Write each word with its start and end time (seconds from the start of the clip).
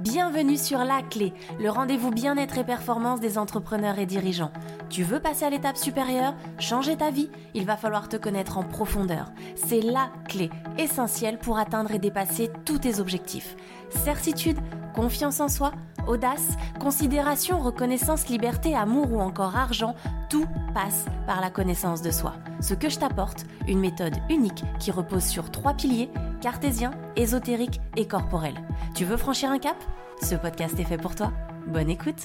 Bienvenue 0.00 0.56
sur 0.56 0.78
La 0.78 1.02
Clé, 1.02 1.34
le 1.60 1.68
rendez-vous 1.68 2.10
bien-être 2.10 2.56
et 2.56 2.64
performance 2.64 3.20
des 3.20 3.36
entrepreneurs 3.36 3.98
et 3.98 4.06
dirigeants. 4.06 4.50
Tu 4.88 5.02
veux 5.02 5.20
passer 5.20 5.44
à 5.44 5.50
l'étape 5.50 5.76
supérieure, 5.76 6.34
changer 6.58 6.96
ta 6.96 7.10
vie 7.10 7.28
Il 7.52 7.66
va 7.66 7.76
falloir 7.76 8.08
te 8.08 8.16
connaître 8.16 8.56
en 8.56 8.62
profondeur. 8.62 9.30
C'est 9.56 9.82
la 9.82 10.10
clé 10.26 10.48
essentielle 10.78 11.38
pour 11.38 11.58
atteindre 11.58 11.92
et 11.92 11.98
dépasser 11.98 12.50
tous 12.64 12.78
tes 12.78 12.98
objectifs. 12.98 13.56
Certitude, 13.90 14.56
confiance 14.94 15.38
en 15.38 15.48
soi, 15.48 15.72
audace, 16.10 16.56
considération, 16.78 17.60
reconnaissance, 17.60 18.28
liberté, 18.28 18.74
amour 18.74 19.12
ou 19.12 19.20
encore 19.20 19.56
argent, 19.56 19.94
tout 20.28 20.46
passe 20.74 21.06
par 21.26 21.40
la 21.40 21.50
connaissance 21.50 22.02
de 22.02 22.10
soi. 22.10 22.34
Ce 22.60 22.74
que 22.74 22.88
je 22.88 22.98
t'apporte, 22.98 23.46
une 23.68 23.80
méthode 23.80 24.16
unique 24.28 24.64
qui 24.78 24.90
repose 24.90 25.24
sur 25.24 25.50
trois 25.50 25.74
piliers, 25.74 26.10
cartésien, 26.40 26.90
ésotérique 27.16 27.80
et 27.96 28.06
corporel. 28.06 28.54
Tu 28.94 29.04
veux 29.04 29.16
franchir 29.16 29.50
un 29.50 29.58
cap? 29.58 29.76
Ce 30.22 30.34
podcast 30.34 30.78
est 30.78 30.84
fait 30.84 30.98
pour 30.98 31.14
toi. 31.14 31.32
Bonne 31.66 31.90
écoute 31.90 32.24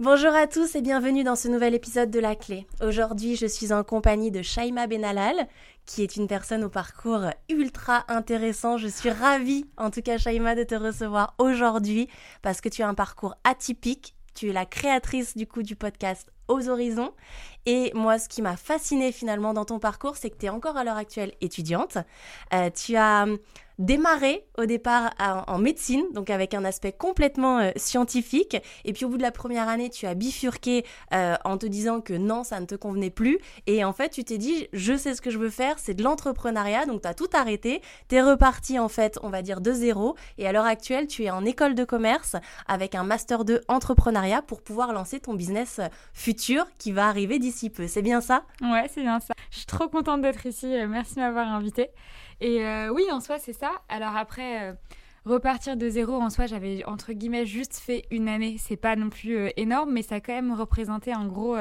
Bonjour 0.00 0.32
à 0.32 0.46
tous 0.46 0.76
et 0.76 0.80
bienvenue 0.80 1.24
dans 1.24 1.34
ce 1.34 1.48
nouvel 1.48 1.74
épisode 1.74 2.08
de 2.08 2.20
La 2.20 2.36
Clé. 2.36 2.68
Aujourd'hui, 2.80 3.34
je 3.34 3.46
suis 3.46 3.72
en 3.72 3.82
compagnie 3.82 4.30
de 4.30 4.42
Shaima 4.42 4.86
Benalal, 4.86 5.48
qui 5.86 6.04
est 6.04 6.14
une 6.14 6.28
personne 6.28 6.62
au 6.62 6.68
parcours 6.68 7.24
ultra 7.48 8.04
intéressant. 8.06 8.78
Je 8.78 8.86
suis 8.86 9.10
ravie, 9.10 9.64
en 9.76 9.90
tout 9.90 10.00
cas 10.00 10.16
Shaima, 10.16 10.54
de 10.54 10.62
te 10.62 10.76
recevoir 10.76 11.34
aujourd'hui 11.38 12.06
parce 12.42 12.60
que 12.60 12.68
tu 12.68 12.84
as 12.84 12.88
un 12.88 12.94
parcours 12.94 13.34
atypique. 13.42 14.14
Tu 14.36 14.50
es 14.50 14.52
la 14.52 14.66
créatrice 14.66 15.36
du 15.36 15.48
coup 15.48 15.64
du 15.64 15.74
podcast 15.74 16.30
aux 16.46 16.68
horizons. 16.68 17.12
Et 17.66 17.90
moi, 17.92 18.20
ce 18.20 18.28
qui 18.28 18.40
m'a 18.40 18.56
fasciné 18.56 19.10
finalement 19.10 19.52
dans 19.52 19.64
ton 19.64 19.80
parcours, 19.80 20.16
c'est 20.16 20.30
que 20.30 20.38
tu 20.38 20.46
es 20.46 20.48
encore 20.48 20.76
à 20.76 20.84
l'heure 20.84 20.96
actuelle 20.96 21.32
étudiante. 21.40 21.98
Euh, 22.54 22.70
tu 22.70 22.94
as 22.94 23.26
démarré 23.78 24.44
au 24.56 24.66
départ 24.66 25.14
en 25.46 25.58
médecine, 25.58 26.04
donc 26.12 26.30
avec 26.30 26.54
un 26.54 26.64
aspect 26.64 26.92
complètement 26.92 27.58
euh, 27.58 27.70
scientifique. 27.76 28.56
Et 28.84 28.92
puis 28.92 29.04
au 29.04 29.08
bout 29.08 29.16
de 29.16 29.22
la 29.22 29.30
première 29.30 29.68
année, 29.68 29.90
tu 29.90 30.06
as 30.06 30.14
bifurqué 30.14 30.84
euh, 31.12 31.36
en 31.44 31.58
te 31.58 31.66
disant 31.66 32.00
que 32.00 32.14
non, 32.14 32.44
ça 32.44 32.60
ne 32.60 32.66
te 32.66 32.74
convenait 32.74 33.10
plus. 33.10 33.38
Et 33.66 33.84
en 33.84 33.92
fait, 33.92 34.10
tu 34.10 34.24
t'es 34.24 34.38
dit, 34.38 34.68
je 34.72 34.96
sais 34.96 35.14
ce 35.14 35.20
que 35.20 35.30
je 35.30 35.38
veux 35.38 35.50
faire, 35.50 35.78
c'est 35.78 35.94
de 35.94 36.02
l'entrepreneuriat. 36.02 36.86
Donc 36.86 37.02
tu 37.02 37.08
as 37.08 37.14
tout 37.14 37.28
arrêté. 37.32 37.80
Tu 38.08 38.16
es 38.16 38.22
reparti 38.22 38.78
en 38.78 38.88
fait, 38.88 39.18
on 39.22 39.30
va 39.30 39.42
dire, 39.42 39.60
de 39.60 39.72
zéro. 39.72 40.16
Et 40.38 40.48
à 40.48 40.52
l'heure 40.52 40.66
actuelle, 40.66 41.06
tu 41.06 41.24
es 41.24 41.30
en 41.30 41.44
école 41.44 41.74
de 41.74 41.84
commerce 41.84 42.36
avec 42.66 42.94
un 42.94 43.04
master 43.04 43.44
de 43.44 43.62
entrepreneuriat 43.68 44.42
pour 44.42 44.62
pouvoir 44.62 44.92
lancer 44.92 45.20
ton 45.20 45.34
business 45.34 45.78
euh, 45.78 45.88
futur 46.12 46.66
qui 46.78 46.92
va 46.92 47.08
arriver 47.08 47.38
d'ici 47.38 47.70
peu. 47.70 47.86
C'est 47.86 48.02
bien 48.02 48.20
ça? 48.20 48.44
Ouais, 48.60 48.86
c'est 48.92 49.02
bien 49.02 49.20
ça. 49.20 49.34
Je 49.50 49.58
suis 49.58 49.66
trop 49.66 49.88
contente 49.88 50.22
d'être 50.22 50.44
ici. 50.46 50.66
Merci 50.88 51.14
de 51.14 51.20
m'avoir 51.20 51.48
invitée. 51.48 51.90
Et 52.40 52.64
euh, 52.64 52.90
oui, 52.92 53.04
en 53.10 53.20
soi, 53.20 53.38
c'est 53.38 53.52
ça. 53.52 53.72
Alors 53.88 54.16
après, 54.16 54.70
euh, 54.70 54.74
repartir 55.24 55.76
de 55.76 55.88
zéro, 55.88 56.14
en 56.14 56.30
soi, 56.30 56.46
j'avais 56.46 56.84
entre 56.84 57.12
guillemets 57.12 57.46
juste 57.46 57.78
fait 57.78 58.04
une 58.10 58.28
année. 58.28 58.56
C'est 58.58 58.76
pas 58.76 58.96
non 58.96 59.10
plus 59.10 59.36
euh, 59.36 59.48
énorme, 59.56 59.92
mais 59.92 60.02
ça 60.02 60.16
a 60.16 60.20
quand 60.20 60.34
même 60.34 60.52
représenté 60.52 61.12
un 61.12 61.26
gros. 61.26 61.56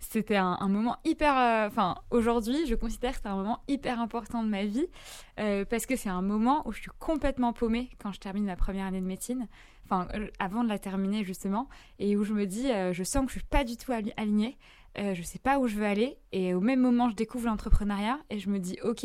c'était 0.00 0.36
un, 0.36 0.68
moment 0.68 0.96
hyper. 1.04 1.66
Enfin, 1.66 1.96
aujourd'hui, 2.10 2.66
je 2.66 2.74
considère 2.74 3.12
que 3.12 3.20
c'est 3.22 3.28
un 3.28 3.36
moment 3.36 3.60
hyper 3.68 4.00
important 4.00 4.42
de 4.42 4.48
ma 4.48 4.64
vie 4.64 4.86
parce 5.36 5.86
que 5.86 5.96
c'est 5.96 6.08
un 6.08 6.22
moment 6.22 6.66
où 6.66 6.72
je 6.72 6.80
suis 6.80 6.90
complètement 6.98 7.52
paumée 7.52 7.90
quand 8.00 8.12
je 8.12 8.20
termine 8.20 8.44
ma 8.44 8.56
première 8.56 8.86
année 8.86 9.00
de 9.00 9.06
médecine. 9.06 9.48
Enfin, 9.84 10.06
avant 10.38 10.62
de 10.62 10.68
la 10.68 10.78
terminer 10.78 11.24
justement, 11.24 11.68
et 11.98 12.16
où 12.16 12.22
je 12.22 12.32
me 12.32 12.46
dis, 12.46 12.68
je 12.92 13.02
sens 13.02 13.26
que 13.26 13.32
je 13.32 13.38
suis 13.38 13.48
pas 13.48 13.64
du 13.64 13.76
tout 13.76 13.92
alignée. 13.92 14.56
je 14.96 15.22
sais 15.22 15.40
pas 15.40 15.58
où 15.58 15.66
je 15.66 15.74
veux 15.74 15.86
aller, 15.86 16.16
et 16.30 16.54
au 16.54 16.60
même 16.60 16.80
moment, 16.80 17.10
je 17.10 17.16
découvre 17.16 17.46
l'entrepreneuriat 17.46 18.20
et 18.30 18.38
je 18.38 18.48
me 18.50 18.58
dis, 18.58 18.78
ok 18.84 19.04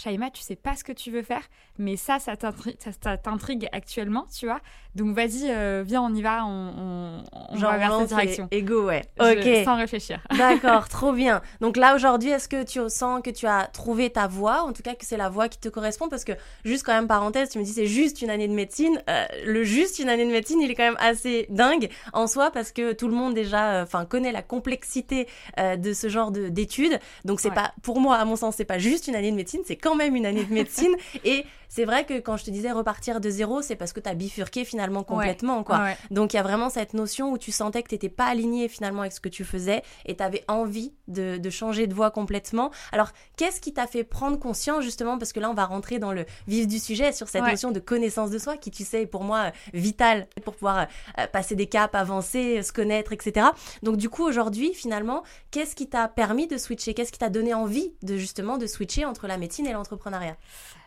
Shaima, 0.00 0.30
tu 0.30 0.42
sais 0.42 0.56
pas 0.56 0.76
ce 0.76 0.84
que 0.84 0.92
tu 0.92 1.10
veux 1.10 1.22
faire, 1.22 1.42
mais 1.78 1.96
ça, 1.96 2.18
ça 2.18 2.36
t'intrigue 2.36 3.68
actuellement, 3.72 4.26
tu 4.34 4.46
vois. 4.46 4.60
Donc 4.94 5.14
vas-y, 5.14 5.50
euh, 5.50 5.84
viens, 5.86 6.02
on 6.02 6.14
y 6.14 6.22
va, 6.22 6.44
on, 6.44 7.22
on, 7.32 7.56
va 7.56 7.76
vers 7.76 7.98
cette 7.98 8.08
direction. 8.08 8.48
Ego, 8.50 8.86
ouais. 8.86 9.02
ok. 9.20 9.64
sans 9.64 9.76
réfléchir. 9.76 10.20
D'accord, 10.38 10.88
trop 10.88 11.12
bien. 11.12 11.42
Donc 11.60 11.76
là, 11.76 11.94
aujourd'hui, 11.94 12.30
est-ce 12.30 12.48
que 12.48 12.64
tu 12.64 12.80
sens 12.88 13.20
que 13.22 13.30
tu 13.30 13.46
as 13.46 13.66
trouvé 13.66 14.10
ta 14.10 14.26
voie, 14.26 14.62
en 14.62 14.72
tout 14.72 14.82
cas 14.82 14.94
que 14.94 15.04
c'est 15.04 15.16
la 15.16 15.28
voie 15.28 15.48
qui 15.48 15.58
te 15.58 15.68
correspond? 15.68 16.08
Parce 16.08 16.24
que, 16.24 16.32
juste 16.64 16.84
quand 16.84 16.94
même, 16.94 17.06
parenthèse, 17.06 17.50
tu 17.50 17.58
me 17.58 17.64
dis 17.64 17.72
c'est 17.72 17.86
juste 17.86 18.22
une 18.22 18.30
année 18.30 18.48
de 18.48 18.54
médecine. 18.54 19.00
Euh, 19.08 19.24
le 19.44 19.62
juste 19.62 19.98
une 19.98 20.08
année 20.08 20.24
de 20.24 20.32
médecine, 20.32 20.60
il 20.60 20.70
est 20.70 20.74
quand 20.74 20.84
même 20.84 20.98
assez 20.98 21.46
dingue 21.50 21.88
en 22.12 22.26
soi, 22.26 22.50
parce 22.50 22.72
que 22.72 22.92
tout 22.92 23.06
le 23.06 23.14
monde 23.14 23.34
déjà 23.34 23.74
euh, 23.74 23.82
enfin 23.84 24.06
connaît 24.06 24.32
la 24.32 24.42
complexité 24.42 25.28
de 25.58 25.92
ce 25.92 26.08
genre 26.08 26.30
d'études. 26.30 26.98
Donc 27.24 27.40
c'est 27.40 27.50
pas, 27.50 27.72
pour 27.82 28.00
moi, 28.00 28.16
à 28.16 28.24
mon 28.24 28.36
sens, 28.36 28.56
c'est 28.56 28.64
pas 28.64 28.78
juste 28.78 29.08
une 29.08 29.14
année 29.14 29.30
de 29.30 29.36
médecine, 29.36 29.60
c'est 29.64 29.76
quand 29.76 29.89
même 29.94 30.16
une 30.16 30.26
année 30.26 30.44
de 30.44 30.52
médecine. 30.52 30.94
et 31.24 31.44
c'est 31.70 31.84
vrai 31.84 32.04
que 32.04 32.18
quand 32.18 32.36
je 32.36 32.44
te 32.44 32.50
disais 32.50 32.72
repartir 32.72 33.20
de 33.20 33.30
zéro, 33.30 33.62
c'est 33.62 33.76
parce 33.76 33.92
que 33.92 34.00
tu 34.00 34.08
as 34.08 34.14
bifurqué 34.14 34.64
finalement 34.64 35.04
complètement. 35.04 35.62
quoi. 35.62 35.90
Donc 36.10 36.32
il 36.32 36.36
y 36.36 36.40
a 36.40 36.42
vraiment 36.42 36.68
cette 36.68 36.94
notion 36.94 37.30
où 37.30 37.38
tu 37.38 37.52
sentais 37.52 37.84
que 37.84 37.88
tu 37.88 37.94
n'étais 37.94 38.08
pas 38.08 38.26
aligné 38.26 38.68
finalement 38.68 39.02
avec 39.02 39.12
ce 39.12 39.20
que 39.20 39.28
tu 39.28 39.44
faisais 39.44 39.82
et 40.04 40.16
tu 40.16 40.22
avais 40.22 40.44
envie 40.48 40.92
de, 41.06 41.38
de, 41.38 41.50
changer 41.50 41.86
de 41.86 41.94
voie 41.94 42.10
complètement. 42.10 42.72
Alors 42.90 43.12
qu'est-ce 43.36 43.60
qui 43.60 43.72
t'a 43.72 43.86
fait 43.86 44.02
prendre 44.02 44.36
conscience 44.36 44.82
justement, 44.82 45.16
parce 45.16 45.32
que 45.32 45.38
là 45.38 45.48
on 45.48 45.54
va 45.54 45.64
rentrer 45.64 46.00
dans 46.00 46.12
le 46.12 46.26
vif 46.48 46.66
du 46.66 46.80
sujet 46.80 47.12
sur 47.12 47.28
cette 47.28 47.44
notion 47.44 47.70
de 47.70 47.78
connaissance 47.78 48.30
de 48.30 48.38
soi 48.38 48.56
qui 48.56 48.72
tu 48.72 48.84
sais 48.84 49.02
est 49.02 49.06
pour 49.06 49.22
moi 49.22 49.52
vitale 49.72 50.26
pour 50.44 50.54
pouvoir 50.54 50.88
euh, 51.18 51.26
passer 51.28 51.54
des 51.54 51.66
caps, 51.66 51.94
avancer, 51.94 52.64
se 52.64 52.72
connaître, 52.72 53.12
etc. 53.12 53.46
Donc 53.84 53.96
du 53.96 54.08
coup 54.08 54.24
aujourd'hui 54.24 54.74
finalement, 54.74 55.22
qu'est-ce 55.52 55.76
qui 55.76 55.88
t'a 55.88 56.08
permis 56.08 56.48
de 56.48 56.58
switcher? 56.58 56.94
Qu'est-ce 56.94 57.12
qui 57.12 57.20
t'a 57.20 57.30
donné 57.30 57.54
envie 57.54 57.92
de 58.02 58.16
justement 58.16 58.58
de 58.58 58.66
switcher 58.66 59.04
entre 59.04 59.28
la 59.28 59.36
médecine 59.36 59.68
et 59.68 59.72
l'entrepreneuriat 59.80 60.36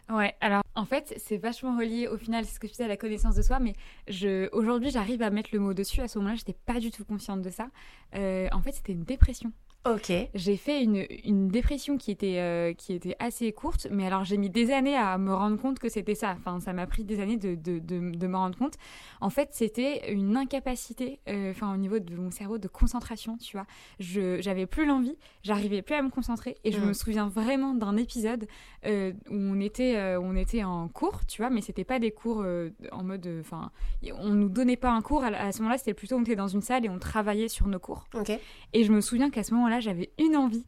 Ouais, 0.09 0.35
alors 0.41 0.63
en 0.75 0.85
fait, 0.85 1.13
c'est 1.17 1.37
vachement 1.37 1.77
relié 1.77 2.07
au 2.07 2.17
final, 2.17 2.45
c'est 2.45 2.55
ce 2.55 2.59
que 2.59 2.67
je 2.67 2.73
disais, 2.73 2.83
à 2.83 2.87
la 2.87 2.97
connaissance 2.97 3.35
de 3.35 3.41
soi, 3.41 3.59
mais 3.59 3.75
je, 4.07 4.49
aujourd'hui, 4.51 4.89
j'arrive 4.89 5.21
à 5.21 5.29
mettre 5.29 5.49
le 5.53 5.59
mot 5.59 5.73
dessus. 5.73 6.01
À 6.01 6.07
ce 6.07 6.17
moment-là, 6.19 6.35
j'étais 6.35 6.57
pas 6.65 6.79
du 6.79 6.91
tout 6.91 7.05
consciente 7.05 7.41
de 7.41 7.49
ça. 7.49 7.67
Euh, 8.15 8.47
en 8.51 8.61
fait, 8.61 8.73
c'était 8.73 8.93
une 8.93 9.03
dépression. 9.03 9.51
Ok. 9.85 10.13
J'ai 10.33 10.55
fait 10.55 10.81
une, 10.81 11.05
une, 11.25 11.49
dépression 11.49 11.97
qui 11.97 12.11
était, 12.11 12.39
euh, 12.39 12.73
qui 12.73 12.93
était 12.93 13.17
assez 13.19 13.51
courte, 13.51 13.87
mais 13.91 14.07
alors 14.07 14.23
j'ai 14.23 14.37
mis 14.37 14.49
des 14.49 14.71
années 14.71 14.95
à 14.95 15.17
me 15.17 15.33
rendre 15.33 15.57
compte 15.57 15.77
que 15.77 15.89
c'était 15.89 16.15
ça. 16.15 16.35
Enfin, 16.37 16.61
ça 16.61 16.71
m'a 16.71 16.87
pris 16.87 17.03
des 17.03 17.19
années 17.19 17.35
de, 17.35 17.55
de, 17.55 17.79
de, 17.79 18.11
de 18.11 18.27
me 18.27 18.37
rendre 18.37 18.57
compte. 18.57 18.75
En 19.19 19.29
fait, 19.29 19.49
c'était 19.51 20.13
une 20.13 20.37
incapacité, 20.37 21.19
euh, 21.27 21.51
enfin, 21.51 21.73
au 21.73 21.77
niveau 21.77 21.99
de 21.99 22.15
mon 22.15 22.31
cerveau, 22.31 22.57
de 22.57 22.69
concentration, 22.69 23.37
tu 23.37 23.57
vois. 23.57 23.65
Je 23.99 24.39
j'avais 24.39 24.67
plus 24.67 24.85
l'envie, 24.85 25.17
j'arrivais 25.43 25.81
plus 25.81 25.95
à 25.95 26.01
me 26.01 26.09
concentrer, 26.09 26.55
et 26.63 26.71
je 26.71 26.79
mm. 26.79 26.85
me 26.85 26.93
souviens 26.93 27.27
vraiment 27.27 27.73
d'un 27.73 27.97
épisode 27.97 28.47
euh, 28.85 29.11
où 29.29 29.35
on 29.35 29.59
était, 29.59 30.15
on 30.15 30.37
était 30.37 30.63
en 30.63 30.87
cours, 30.87 31.25
tu 31.25 31.41
vois, 31.41 31.49
mais 31.49 31.59
c'était 31.59 31.83
pas 31.83 31.99
des 31.99 32.11
cours 32.11 32.45
en 32.93 33.03
mode, 33.03 33.29
enfin, 33.41 33.69
on 34.17 34.29
nous 34.29 34.49
donnait 34.49 34.77
pas 34.77 34.91
un 34.91 35.01
cours. 35.01 35.25
À, 35.25 35.51
ce 35.51 35.59
moment-là, 35.59 35.77
c'était 35.77 35.93
plutôt 35.93 36.15
on 36.15 36.21
était 36.21 36.37
dans 36.37 36.47
une 36.47 36.61
salle 36.61 36.85
et 36.85 36.89
on 36.89 36.99
travaillait 36.99 37.49
sur 37.49 37.67
nos 37.67 37.79
cours. 37.79 38.05
Ok. 38.13 38.31
Et 38.71 38.83
je 38.85 38.91
me 38.93 39.01
souviens 39.01 39.29
qu'à 39.29 39.43
ce 39.43 39.53
moment-là 39.53 39.72
j'avais 39.79 40.11
une 40.19 40.35
envie, 40.35 40.65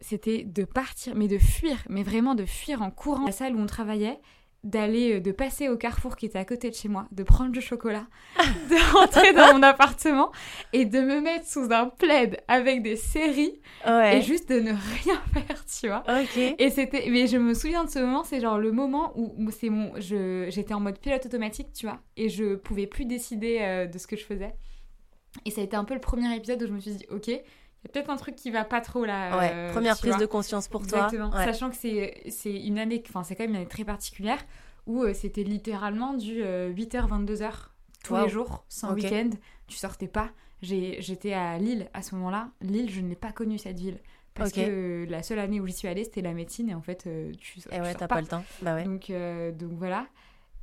c'était 0.00 0.44
de 0.44 0.64
partir, 0.64 1.14
mais 1.14 1.28
de 1.28 1.38
fuir, 1.38 1.76
mais 1.88 2.02
vraiment 2.02 2.34
de 2.34 2.44
fuir 2.44 2.82
en 2.82 2.90
courant 2.90 3.26
la 3.26 3.32
salle 3.32 3.54
où 3.54 3.60
on 3.60 3.66
travaillait, 3.66 4.20
d'aller, 4.62 5.14
euh, 5.14 5.20
de 5.20 5.32
passer 5.32 5.68
au 5.68 5.76
carrefour 5.76 6.16
qui 6.16 6.26
était 6.26 6.38
à 6.38 6.44
côté 6.44 6.70
de 6.70 6.74
chez 6.74 6.88
moi, 6.88 7.06
de 7.12 7.22
prendre 7.22 7.50
du 7.50 7.60
chocolat, 7.60 8.06
de 8.38 8.92
rentrer 8.94 9.32
dans 9.32 9.54
mon 9.54 9.62
appartement 9.62 10.30
et 10.72 10.84
de 10.84 11.00
me 11.00 11.20
mettre 11.20 11.46
sous 11.46 11.72
un 11.72 11.86
plaid 11.86 12.42
avec 12.48 12.82
des 12.82 12.96
séries 12.96 13.60
et 13.86 14.20
juste 14.22 14.48
de 14.50 14.60
ne 14.60 14.72
rien 14.72 15.20
faire, 15.32 15.64
tu 15.64 15.88
vois. 15.88 16.04
Et 16.58 16.70
c'était, 16.70 17.08
mais 17.10 17.26
je 17.26 17.38
me 17.38 17.54
souviens 17.54 17.84
de 17.84 17.90
ce 17.90 17.98
moment, 17.98 18.24
c'est 18.24 18.40
genre 18.40 18.58
le 18.58 18.72
moment 18.72 19.12
où, 19.16 19.50
c'est 19.50 19.70
mon, 19.70 19.92
je, 19.98 20.46
j'étais 20.50 20.74
en 20.74 20.80
mode 20.80 20.98
pilote 20.98 21.24
automatique, 21.24 21.72
tu 21.72 21.86
vois, 21.86 22.00
et 22.16 22.28
je 22.28 22.56
pouvais 22.56 22.86
plus 22.86 23.06
décider 23.06 23.58
euh, 23.60 23.86
de 23.86 23.98
ce 23.98 24.06
que 24.06 24.16
je 24.16 24.24
faisais. 24.24 24.54
Et 25.44 25.50
ça 25.50 25.60
a 25.60 25.64
été 25.64 25.76
un 25.76 25.84
peu 25.84 25.94
le 25.94 26.00
premier 26.00 26.34
épisode 26.36 26.62
où 26.62 26.66
je 26.66 26.72
me 26.72 26.80
suis 26.80 26.92
dit, 26.92 27.06
ok, 27.10 27.30
il 27.82 27.86
y 27.86 27.90
a 27.90 27.92
peut-être 27.92 28.10
un 28.10 28.16
truc 28.16 28.36
qui 28.36 28.50
va 28.50 28.64
pas 28.64 28.80
trop 28.80 29.04
là. 29.04 29.38
Ouais, 29.38 29.50
euh, 29.54 29.72
première 29.72 29.96
prise 29.96 30.16
de 30.18 30.26
conscience 30.26 30.68
pour 30.68 30.86
toi. 30.86 31.06
Exactement. 31.06 31.32
Sachant 31.32 31.70
que 31.70 31.76
c'est 31.76 32.22
une 32.44 32.78
année, 32.78 33.02
enfin 33.08 33.22
c'est 33.22 33.34
quand 33.34 33.44
même 33.44 33.50
une 33.50 33.56
année 33.56 33.66
très 33.66 33.84
particulière 33.84 34.38
où 34.86 35.02
euh, 35.02 35.14
c'était 35.14 35.44
littéralement 35.44 36.14
du 36.14 36.42
8h-22h 36.42 37.42
euh, 37.42 37.50
tous 38.04 38.16
les 38.16 38.28
jours, 38.28 38.64
sans 38.68 38.92
week-end. 38.92 39.30
Tu 39.66 39.76
sortais 39.76 40.08
pas. 40.08 40.30
J'étais 40.62 41.32
à 41.32 41.56
Lille 41.58 41.88
à 41.94 42.02
ce 42.02 42.14
moment-là. 42.16 42.50
Lille, 42.60 42.90
je 42.90 43.00
ne 43.00 43.08
l'ai 43.08 43.16
pas 43.16 43.32
connue 43.32 43.58
cette 43.58 43.78
ville. 43.78 43.98
Parce 44.34 44.52
que 44.52 45.06
la 45.08 45.22
seule 45.22 45.38
année 45.38 45.60
où 45.60 45.66
j'y 45.66 45.72
suis 45.72 45.88
allée, 45.88 46.04
c'était 46.04 46.22
la 46.22 46.34
médecine 46.34 46.68
et 46.68 46.74
en 46.74 46.82
fait, 46.82 47.08
tu, 47.38 47.60
et 47.72 47.80
ouais, 47.80 47.94
t'as 47.94 48.08
pas. 48.08 48.20
le 48.20 48.26
temps. 48.26 48.44
Bah 48.60 48.74
ouais. 48.74 48.84
Donc, 48.84 49.10
donc 49.58 49.72
voilà. 49.78 50.06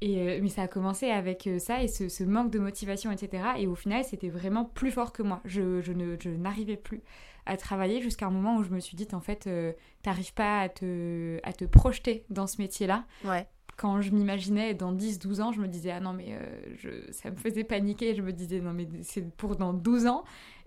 Et, 0.01 0.19
euh, 0.19 0.39
mais 0.41 0.49
ça 0.49 0.63
a 0.63 0.67
commencé 0.67 1.09
avec 1.09 1.47
euh, 1.47 1.57
ça 1.57 1.81
et 1.81 1.87
ce, 1.87 2.23
manque 2.23 2.51
de 2.51 2.59
motivation, 2.59 3.11
etc. 3.11 3.43
Et 3.57 3.67
au 3.67 3.75
final, 3.75 4.03
c'était 4.03 4.29
vraiment 4.29 4.65
plus 4.65 4.91
fort 4.91 5.11
que 5.11 5.23
moi. 5.23 5.41
Je, 5.45 5.81
je, 5.81 5.91
ne, 5.91 6.15
je 6.19 6.29
n'arrivais 6.29 6.77
plus 6.77 7.01
à 7.45 7.57
travailler 7.57 8.01
jusqu'à 8.01 8.27
un 8.27 8.29
moment 8.29 8.57
où 8.57 8.63
je 8.63 8.69
me 8.69 8.79
suis 8.79 8.95
dit, 8.95 9.07
en 9.13 9.21
fait, 9.21 9.43
tu 9.43 9.49
euh, 9.49 9.71
t'arrives 10.03 10.33
pas 10.33 10.61
à 10.61 10.69
te, 10.69 11.39
à 11.43 11.53
te 11.53 11.65
projeter 11.65 12.25
dans 12.29 12.45
ce 12.45 12.61
métier-là. 12.61 13.05
Ouais. 13.25 13.47
quand 13.77 14.01
je 14.01 14.11
m'imaginais 14.11 14.73
dans 14.73 14.93
10-12 14.93 15.41
ans, 15.41 15.51
je 15.51 15.61
me 15.61 15.67
disais, 15.67 15.91
ah 15.91 15.99
non, 15.99 16.13
mais 16.13 16.37
je, 16.77 16.89
ça 17.11 17.31
me 17.31 17.35
faisait 17.35 17.63
paniquer. 17.63 18.13
Je 18.15 18.21
me 18.21 18.33
disais, 18.33 18.59
non, 18.59 18.73
mais 18.73 18.87
c'est 19.01 19.27
pour 19.35 19.55
dans 19.55 19.73
12 19.73 20.07
ans. 20.07 20.23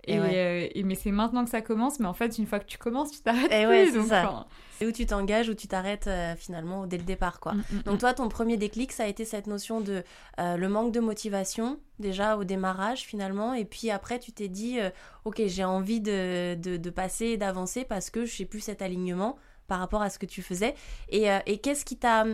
Euh, 0.09 0.67
et, 0.73 0.83
mais 0.83 0.95
c'est 0.95 1.11
maintenant 1.11 1.43
que 1.43 1.49
ça 1.49 1.61
commence, 1.61 1.99
mais 1.99 2.07
en 2.07 2.13
fait, 2.13 2.37
une 2.37 2.47
fois 2.47 2.59
que 2.59 2.65
tu 2.65 2.77
commences, 2.77 3.11
tu 3.11 3.21
t'arrêtes 3.21 3.51
et 3.51 3.65
plus. 3.65 4.07
ça. 4.07 4.45
Où 4.83 4.91
tu 4.91 5.05
t'engages, 5.05 5.47
où 5.47 5.53
tu 5.53 5.67
t'arrêtes 5.67 6.07
euh, 6.07 6.35
finalement 6.35 6.87
dès 6.87 6.97
le 6.97 7.03
départ, 7.03 7.39
quoi. 7.39 7.53
Mm, 7.53 7.63
mm, 7.71 7.81
donc 7.83 7.95
mm. 7.95 7.97
toi, 7.99 8.13
ton 8.15 8.29
premier 8.29 8.57
déclic, 8.57 8.91
ça 8.91 9.03
a 9.03 9.07
été 9.07 9.25
cette 9.25 9.45
notion 9.45 9.79
de 9.79 10.03
euh, 10.39 10.57
le 10.57 10.69
manque 10.69 10.91
de 10.91 10.99
motivation 10.99 11.79
déjà 11.99 12.35
au 12.35 12.43
démarrage 12.43 13.01
finalement, 13.01 13.53
et 13.53 13.63
puis 13.63 13.91
après, 13.91 14.17
tu 14.17 14.31
t'es 14.31 14.47
dit, 14.47 14.79
ok, 15.23 15.43
j'ai 15.45 15.63
envie 15.63 16.01
de, 16.01 16.55
de, 16.55 16.77
de 16.77 16.89
passer, 16.89 17.37
d'avancer 17.37 17.85
parce 17.85 18.09
que 18.09 18.25
je 18.25 18.35
sais 18.37 18.45
plus 18.45 18.59
cet 18.59 18.81
alignement 18.81 19.37
par 19.67 19.77
rapport 19.77 20.01
à 20.01 20.09
ce 20.09 20.17
que 20.17 20.25
tu 20.25 20.41
faisais. 20.41 20.73
Et, 21.09 21.27
et 21.45 21.59
qu'est-ce 21.59 21.85
qui 21.85 21.97
t'a 21.97 22.25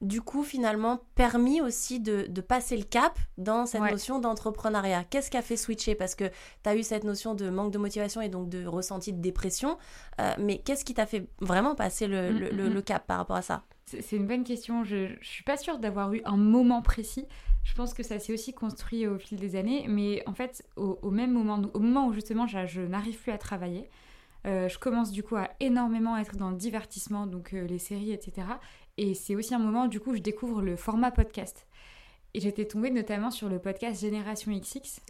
du 0.00 0.20
coup 0.20 0.42
finalement 0.42 1.00
permis 1.14 1.60
aussi 1.60 2.00
de, 2.00 2.28
passer 2.40 2.76
le 2.76 2.84
cap 2.84 3.18
dans 3.38 3.66
cette 3.66 3.80
notion 3.80 4.18
d'entrepreneuriat 4.18 5.04
Qu'est-ce 5.04 5.30
qui 5.30 5.36
a 5.36 5.42
fait 5.42 5.56
switcher? 5.56 5.94
Parce 5.94 6.14
que 6.14 6.24
tu 6.62 6.68
as 6.68 6.76
eu 6.76 6.82
cette 6.82 7.04
notion 7.04 7.34
de 7.34 7.48
manque 7.48 7.72
de 7.72 7.78
motivation 7.78 8.20
et 8.20 8.28
donc 8.28 8.48
de 8.48 8.66
ressenti 8.66 9.12
de 9.12 9.20
dépression, 9.20 9.78
euh, 10.20 10.32
mais 10.38 10.58
qu'est-ce 10.58 10.84
qui 10.84 10.94
t'a 10.94 11.06
fait 11.06 11.26
vraiment 11.40 11.74
passer 11.74 12.06
le, 12.06 12.30
mm, 12.32 12.56
mm, 12.56 12.76
mm. 12.76 12.82
cap 12.82 13.06
par 13.06 13.18
rapport 13.18 13.36
à 13.36 13.42
ça? 13.42 13.62
C'est 13.86 14.16
une 14.16 14.26
bonne 14.26 14.44
question. 14.44 14.84
Je, 14.84 14.96
ne 14.96 15.22
suis 15.22 15.44
pas 15.44 15.56
sûre 15.56 15.78
d'avoir 15.78 16.12
eu 16.12 16.22
un 16.24 16.36
moment 16.36 16.82
précis. 16.82 17.26
Je 17.64 17.74
pense 17.74 17.94
que 17.94 18.02
ça 18.02 18.18
s'est 18.18 18.32
aussi 18.32 18.52
construit 18.52 19.06
au 19.06 19.18
fil 19.18 19.38
des 19.38 19.56
années, 19.56 19.86
mais 19.88 20.22
en 20.26 20.34
fait, 20.34 20.66
au, 20.76 21.10
même 21.10 21.32
moment, 21.32 21.62
au 21.72 21.80
moment 21.80 22.06
où 22.08 22.12
justement 22.12 22.46
je, 22.46 22.80
n'arrive 22.80 23.18
plus 23.18 23.32
à 23.32 23.38
travailler, 23.38 23.88
euh, 24.46 24.68
je 24.68 24.78
commence 24.78 25.10
du 25.10 25.22
coup 25.22 25.36
à 25.36 25.48
énormément 25.60 26.16
être 26.18 26.36
dans 26.36 26.50
le 26.50 26.56
divertissement, 26.56 27.26
donc 27.26 27.54
euh, 27.54 27.66
les 27.66 27.78
séries, 27.78 28.12
etc. 28.12 28.46
Et 28.96 29.14
c'est 29.14 29.34
aussi 29.34 29.54
un 29.54 29.58
moment, 29.58 29.86
du 29.86 30.00
coup, 30.00 30.14
je 30.14 30.20
découvre 30.20 30.62
le 30.62 30.76
format 30.76 31.10
podcast. 31.10 31.66
Et 32.36 32.40
j'étais 32.40 32.64
tombée 32.64 32.90
notamment 32.90 33.30
sur 33.30 33.48
le 33.48 33.60
podcast 33.60 34.00
Génération 34.00 34.52
XX 34.52 35.00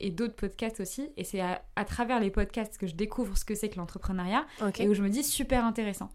et 0.00 0.10
d'autres 0.10 0.34
podcasts 0.34 0.80
aussi. 0.80 1.10
Et 1.18 1.24
c'est 1.24 1.40
à, 1.40 1.84
travers 1.84 2.20
les 2.20 2.30
podcasts 2.30 2.78
que 2.78 2.86
je 2.86 2.94
découvre 2.94 3.36
ce 3.36 3.44
que 3.44 3.54
c'est 3.54 3.68
que 3.68 3.76
l'entrepreneuriat 3.76 4.46
et 4.78 4.88
où 4.88 4.94
je 4.94 5.02
me 5.02 5.10
dis 5.10 5.22
super 5.22 5.66
intéressant. 5.66 6.08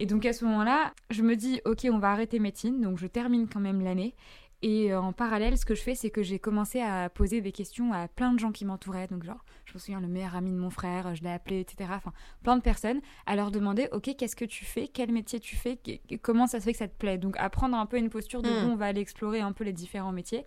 Et 0.00 0.06
donc 0.06 0.26
à 0.26 0.32
ce 0.32 0.44
moment-là, 0.44 0.92
je 1.10 1.22
me 1.22 1.36
dis 1.36 1.60
ok, 1.64 1.86
on 1.92 1.98
va 1.98 2.10
arrêter 2.10 2.40
médecine. 2.40 2.80
Donc 2.80 2.98
je 2.98 3.06
termine 3.06 3.48
quand 3.48 3.60
même 3.60 3.80
l'année. 3.80 4.16
Et 4.60 4.92
euh, 4.92 5.00
en 5.00 5.12
parallèle, 5.12 5.56
ce 5.56 5.64
que 5.64 5.76
je 5.76 5.82
fais, 5.82 5.94
c'est 5.94 6.10
que 6.10 6.22
j'ai 6.22 6.40
commencé 6.40 6.80
à 6.80 7.08
poser 7.08 7.40
des 7.40 7.52
questions 7.52 7.92
à 7.92 8.08
plein 8.08 8.32
de 8.32 8.40
gens 8.40 8.50
qui 8.50 8.64
m'entouraient. 8.64 9.06
Donc, 9.06 9.22
genre, 9.22 9.44
je 9.66 9.74
me 9.74 9.78
souviens, 9.78 10.00
le 10.00 10.08
meilleur 10.08 10.34
ami 10.34 10.50
de 10.50 10.56
mon 10.56 10.70
frère, 10.70 11.14
je 11.14 11.22
l'ai 11.22 11.30
appelé, 11.30 11.60
etc. 11.60 11.90
Enfin, 11.94 12.12
plein 12.42 12.56
de 12.56 12.62
personnes, 12.62 13.00
à 13.26 13.36
leur 13.36 13.52
demander, 13.52 13.88
OK, 13.92 14.10
qu'est-ce 14.16 14.34
que 14.34 14.44
tu 14.44 14.64
fais? 14.64 14.88
Quel 14.88 15.12
métier 15.12 15.38
tu 15.38 15.54
fais? 15.54 15.78
Comment 16.22 16.48
ça 16.48 16.58
se 16.58 16.64
fait 16.64 16.72
que 16.72 16.78
ça 16.78 16.88
te 16.88 16.96
plaît 16.96 17.18
Donc, 17.18 17.36
à 17.38 17.48
prendre 17.50 17.76
un 17.76 17.86
peu 17.86 17.98
une 17.98 18.10
posture 18.10 18.42
de, 18.42 18.48
mmh. 18.48 18.70
on 18.70 18.76
va 18.76 18.86
aller 18.86 19.00
explorer 19.00 19.40
un 19.40 19.52
peu 19.52 19.62
les 19.62 19.72
différents 19.72 20.12
métiers. 20.12 20.44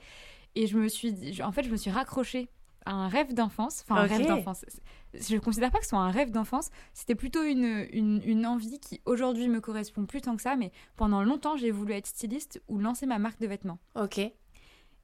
Et 0.55 0.67
je 0.67 0.77
me 0.77 0.89
suis 0.89 1.13
dit, 1.13 1.41
en 1.41 1.53
fait, 1.53 1.63
je 1.63 1.69
me 1.69 1.77
suis 1.77 1.91
raccrochée 1.91 2.49
un 2.85 3.07
rêve 3.07 3.33
d'enfance. 3.33 3.83
Enfin, 3.83 4.01
un 4.01 4.07
rêve 4.07 4.27
d'enfance. 4.27 4.65
Je 5.13 5.35
ne 5.35 5.39
considère 5.39 5.71
pas 5.71 5.79
que 5.79 5.85
ce 5.85 5.89
soit 5.89 5.99
un 5.99 6.11
rêve 6.11 6.31
d'enfance. 6.31 6.69
C'était 6.93 7.15
plutôt 7.15 7.43
une, 7.43 7.87
une, 7.91 8.45
envie 8.45 8.79
qui 8.79 9.01
aujourd'hui 9.05 9.47
me 9.47 9.61
correspond 9.61 10.05
plus 10.05 10.21
tant 10.21 10.35
que 10.35 10.41
ça. 10.41 10.55
Mais 10.55 10.71
pendant 10.95 11.23
longtemps, 11.23 11.57
j'ai 11.57 11.71
voulu 11.71 11.93
être 11.93 12.07
styliste 12.07 12.61
ou 12.67 12.79
lancer 12.79 13.05
ma 13.05 13.19
marque 13.19 13.39
de 13.39 13.47
vêtements. 13.47 13.79
Ok. 13.95 14.19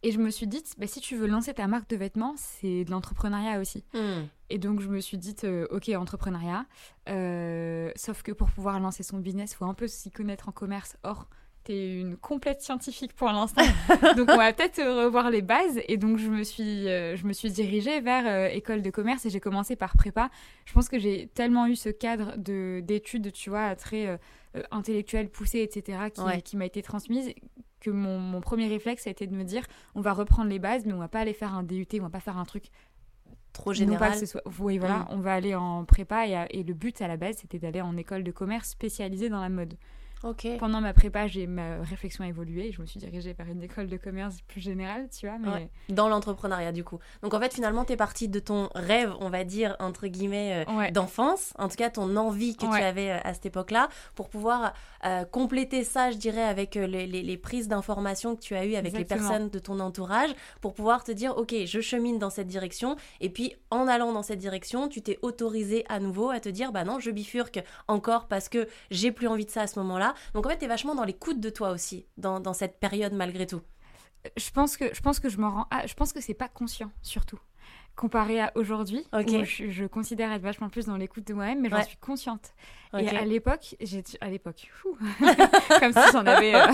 Et 0.04 0.12
je 0.12 0.20
me 0.20 0.30
suis 0.30 0.48
dit, 0.48 0.64
bah, 0.78 0.86
si 0.86 1.00
tu 1.02 1.16
veux 1.16 1.28
lancer 1.28 1.54
ta 1.54 1.68
marque 1.68 1.90
de 1.90 1.96
vêtements, 1.96 2.36
c'est 2.38 2.86
de 2.86 2.92
l'entrepreneuriat 2.92 3.60
aussi. 3.60 3.84
Hmm. 3.94 4.26
Et 4.50 4.60
donc, 4.60 4.80
je 4.80 4.88
me 4.90 5.00
suis 5.00 5.18
dit, 5.18 5.36
euh, 5.44 5.66
ok, 5.72 5.90
entrepreneuriat. 5.90 6.66
Euh, 7.10 7.92
sauf 7.96 8.22
que 8.22 8.32
pour 8.32 8.50
pouvoir 8.52 8.80
lancer 8.80 9.02
son 9.04 9.18
business, 9.18 9.54
il 9.54 9.56
faut 9.56 9.66
un 9.66 9.74
peu 9.74 9.88
s'y 9.88 10.12
connaître 10.12 10.50
en 10.50 10.52
commerce. 10.52 10.98
Or, 11.04 11.28
une 11.74 12.18
complète 12.18 12.62
scientifique 12.62 13.14
pour 13.14 13.28
l'instant. 13.28 13.64
donc 14.16 14.30
on 14.30 14.38
va 14.38 14.54
peut-être 14.54 14.82
revoir 14.82 15.30
les 15.30 15.42
bases. 15.42 15.80
Et 15.88 15.98
donc 15.98 16.18
je 16.18 16.30
me 16.30 16.44
suis, 16.44 16.88
euh, 16.88 17.16
je 17.16 17.26
me 17.26 17.34
suis 17.34 17.52
dirigée 17.52 18.02
vers 18.02 18.26
euh, 18.26 18.48
école 18.48 18.82
de 18.82 18.90
commerce 18.90 19.26
et 19.26 19.30
j'ai 19.30 19.40
commencé 19.40 19.76
par 19.76 19.96
prépa. 19.96 20.30
Je 20.66 20.74
pense 20.74 20.90
que 20.90 21.00
j'ai 21.00 21.28
tellement 21.28 21.68
eu 21.68 21.76
ce 21.76 21.90
cadre 21.90 22.38
de 22.38 22.82
d'études, 22.84 23.32
tu 23.32 23.50
vois, 23.50 23.76
très 23.76 24.08
euh, 24.08 24.18
intellectuel, 24.72 25.30
poussé, 25.30 25.60
etc., 25.60 26.10
qui, 26.14 26.42
qui 26.44 26.58
m'a 26.58 26.66
été 26.66 26.82
transmise 26.82 27.34
que 27.80 27.92
mon, 27.92 28.20
mon, 28.20 28.42
premier 28.42 28.68
réflexe 28.68 29.06
a 29.06 29.12
été 29.12 29.28
de 29.28 29.36
me 29.36 29.44
dire 29.44 29.64
on 29.94 30.02
va 30.02 30.14
reprendre 30.14 30.50
les 30.50 30.60
bases, 30.60 30.86
mais 30.86 30.94
on 30.94 31.00
va 31.00 31.08
pas 31.08 31.20
aller 31.20 31.34
faire 31.34 31.54
un 31.54 31.64
DUT, 31.64 31.88
on 31.94 32.04
va 32.04 32.10
pas 32.10 32.20
faire 32.20 32.38
un 32.38 32.46
truc 32.46 32.72
trop 33.54 33.74
général. 33.74 34.14
Oui, 34.60 34.78
voilà, 34.78 35.00
mm. 35.00 35.08
on 35.10 35.20
va 35.20 35.34
aller 35.34 35.56
en 35.56 35.86
prépa 35.86 36.28
et, 36.28 36.48
et 36.52 36.64
le 36.64 36.74
but 36.74 37.02
à 37.02 37.08
la 37.08 37.18
base 37.18 37.38
c'était 37.38 37.60
d'aller 37.60 37.82
en 37.82 37.98
école 37.98 38.24
de 38.24 38.32
commerce 38.32 38.70
spécialisée 38.70 39.30
dans 39.30 39.42
la 39.42 39.50
mode. 39.50 39.76
Pendant 40.58 40.82
ma 40.82 40.94
prépa, 40.94 41.28
j'ai 41.28 41.46
ma 41.46 41.78
réflexion 41.84 42.24
a 42.24 42.28
évolué. 42.28 42.72
Je 42.72 42.82
me 42.82 42.88
suis 42.88 43.00
dirigée 43.00 43.34
vers 43.34 43.48
une 43.48 43.62
école 43.62 43.88
de 43.88 43.98
commerce 43.98 44.42
plus 44.48 44.62
générale, 44.62 45.08
tu 45.10 45.28
vois. 45.28 45.38
Mais... 45.38 45.70
Dans 45.90 46.10
l'entrepreneuriat, 46.10 46.72
du 46.72 46.84
coup. 46.84 47.00
Donc 47.22 47.34
en 47.34 47.40
fait, 47.40 47.54
finalement, 47.54 47.86
tu 47.86 47.94
es 47.94 47.98
partie 47.98 48.28
de 48.28 48.40
ton 48.40 48.70
rêve, 48.74 49.14
on 49.20 49.30
va 49.30 49.44
dire, 49.44 49.76
entre 49.80 50.08
guillemets, 50.08 50.66
euh, 50.68 50.92
d'enfance. 50.92 51.54
En 51.58 51.68
tout 51.68 51.76
cas, 51.76 51.90
ton 51.90 52.16
envie 52.16 52.56
que 52.56 52.66
tu 52.66 52.82
avais 52.82 53.12
euh, 53.12 53.20
à 53.24 53.34
cette 53.34 53.46
époque-là, 53.46 53.90
pour 54.16 54.30
pouvoir 54.30 54.74
euh, 55.06 55.24
compléter 55.26 55.84
ça, 55.84 56.12
je 56.12 56.18
dirais, 56.18 56.44
avec 56.44 56.76
les, 56.76 57.06
les, 57.06 57.38
prises 57.38 57.68
d'informations 57.68 58.36
que 58.36 58.42
tu 58.42 58.56
as 58.56 58.66
eues 58.66 58.76
avec 58.76 58.98
les 58.98 59.06
personnes 59.06 59.50
de 59.50 59.60
ton 59.60 59.80
entourage, 59.80 60.32
pour 60.62 60.74
pouvoir 60.74 61.04
te 61.04 61.12
dire, 61.12 61.38
OK, 61.38 61.54
je 61.66 61.80
chemine 61.82 62.18
dans 62.18 62.30
cette 62.32 62.48
direction. 62.48 62.96
Et 63.22 63.30
puis, 63.30 63.56
en 63.70 63.88
allant 63.88 64.12
dans 64.14 64.24
cette 64.24 64.40
direction, 64.40 64.88
tu 64.88 65.02
t'es 65.02 65.20
autorisé 65.22 65.86
à 65.90 66.00
nouveau 66.00 66.30
à 66.32 66.40
te 66.40 66.50
dire, 66.50 66.72
bah 66.72 66.84
non, 66.84 67.00
je 67.00 67.12
bifurque 67.12 67.64
encore 67.88 68.28
parce 68.28 68.50
que 68.50 68.68
j'ai 68.90 69.12
plus 69.12 69.28
envie 69.28 69.46
de 69.46 69.52
ça 69.52 69.62
à 69.62 69.68
ce 69.68 69.80
moment-là. 69.80 70.07
Donc 70.34 70.46
en 70.46 70.50
fait, 70.50 70.58
tu 70.58 70.66
es 70.66 70.68
vachement 70.68 70.96
dans 70.96 71.04
l'écoute 71.04 71.40
de 71.40 71.50
toi 71.50 71.72
aussi, 71.72 72.06
dans, 72.18 72.40
dans, 72.40 72.54
cette 72.54 72.80
période 72.80 73.14
malgré 73.14 73.48
tout. 73.48 73.62
Je 74.36 74.50
pense 74.52 74.78
que 74.78 74.94
je 74.94 75.02
pense 75.02 75.20
que 75.20 75.30
je 75.30 75.38
m'en 75.38 75.52
rends. 75.52 75.68
je 75.86 75.94
pense 75.94 76.12
que 76.12 76.22
c'est 76.22 76.34
pas 76.34 76.50
conscient 76.50 76.92
surtout 77.02 77.40
comparé 77.98 78.40
à 78.40 78.52
aujourd'hui 78.56 79.04
où 79.12 79.44
je, 79.44 79.86
considère 79.88 80.32
être 80.32 80.44
vachement 80.44 80.70
plus 80.70 80.86
dans 80.86 80.96
l'écoute 80.96 81.28
de 81.28 81.34
moi-même 81.34 81.62
mais 81.62 81.70
j'en 81.70 81.84
suis 81.84 81.98
consciente. 81.98 82.54
Et 82.98 83.10
à 83.10 83.26
l'époque 83.26 83.76
j'ai 83.82 84.04
à 84.22 84.30
l'époque 84.30 84.72
comme 85.80 85.92
si 85.92 86.12
j'en 86.14 86.26
avais 86.26 86.56
euh, 86.56 86.68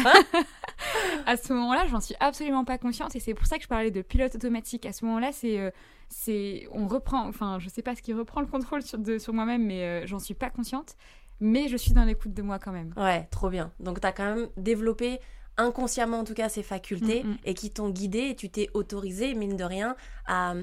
à 1.26 1.38
ce 1.38 1.54
moment-là 1.54 1.88
j'en 1.88 2.02
suis 2.02 2.16
absolument 2.20 2.66
pas 2.66 2.78
consciente. 2.78 3.16
Et 3.16 3.20
c'est 3.20 3.34
pour 3.34 3.48
ça 3.48 3.58
que 3.58 3.64
je 3.64 3.70
parlais 3.70 3.90
de 3.90 4.02
pilote 4.02 4.36
automatique. 4.36 4.86
À 4.86 4.92
ce 4.92 5.06
moment-là 5.06 5.32
c'est 5.32 5.58
euh, 5.60 5.72
c'est 6.10 6.68
on 6.72 6.88
reprend 6.88 7.26
enfin 7.26 7.58
je 7.58 7.70
sais 7.70 7.82
pas 7.82 7.96
ce 7.96 8.02
qui 8.02 8.14
reprend 8.14 8.42
le 8.42 8.48
contrôle 8.48 8.84
sur, 8.84 9.00
de, 9.00 9.18
sur 9.18 9.34
moi-même 9.34 9.66
mais 9.66 9.84
euh, 9.84 10.06
j'en 10.06 10.20
suis 10.20 10.36
pas 10.36 10.50
consciente 10.50 10.98
mais 11.44 11.68
je 11.68 11.78
suis 11.78 11.92
dans 11.92 12.06
l'écoute 12.06 12.34
de 12.34 12.42
moi 12.42 12.58
quand 12.58 12.72
même. 12.72 12.94
Ouais, 12.98 13.28
trop 13.30 13.50
bien. 13.50 13.72
Donc 13.80 14.00
tu 14.00 14.08
as 14.08 14.14
quand 14.14 14.36
même 14.36 14.48
développé 14.58 15.20
inconsciemment 15.58 16.20
en 16.20 16.24
tout 16.24 16.34
cas 16.34 16.50
ces 16.50 16.64
facultés 16.64 17.24
mm, 17.24 17.28
mm. 17.28 17.38
et 17.44 17.54
qui 17.54 17.70
t'ont 17.70 17.90
guidé 17.90 18.30
et 18.30 18.36
tu 18.36 18.50
t'es 18.50 18.70
autorisé, 18.74 19.36
mine 19.36 19.56
de 19.56 19.64
rien, 19.64 19.96
à 20.26 20.56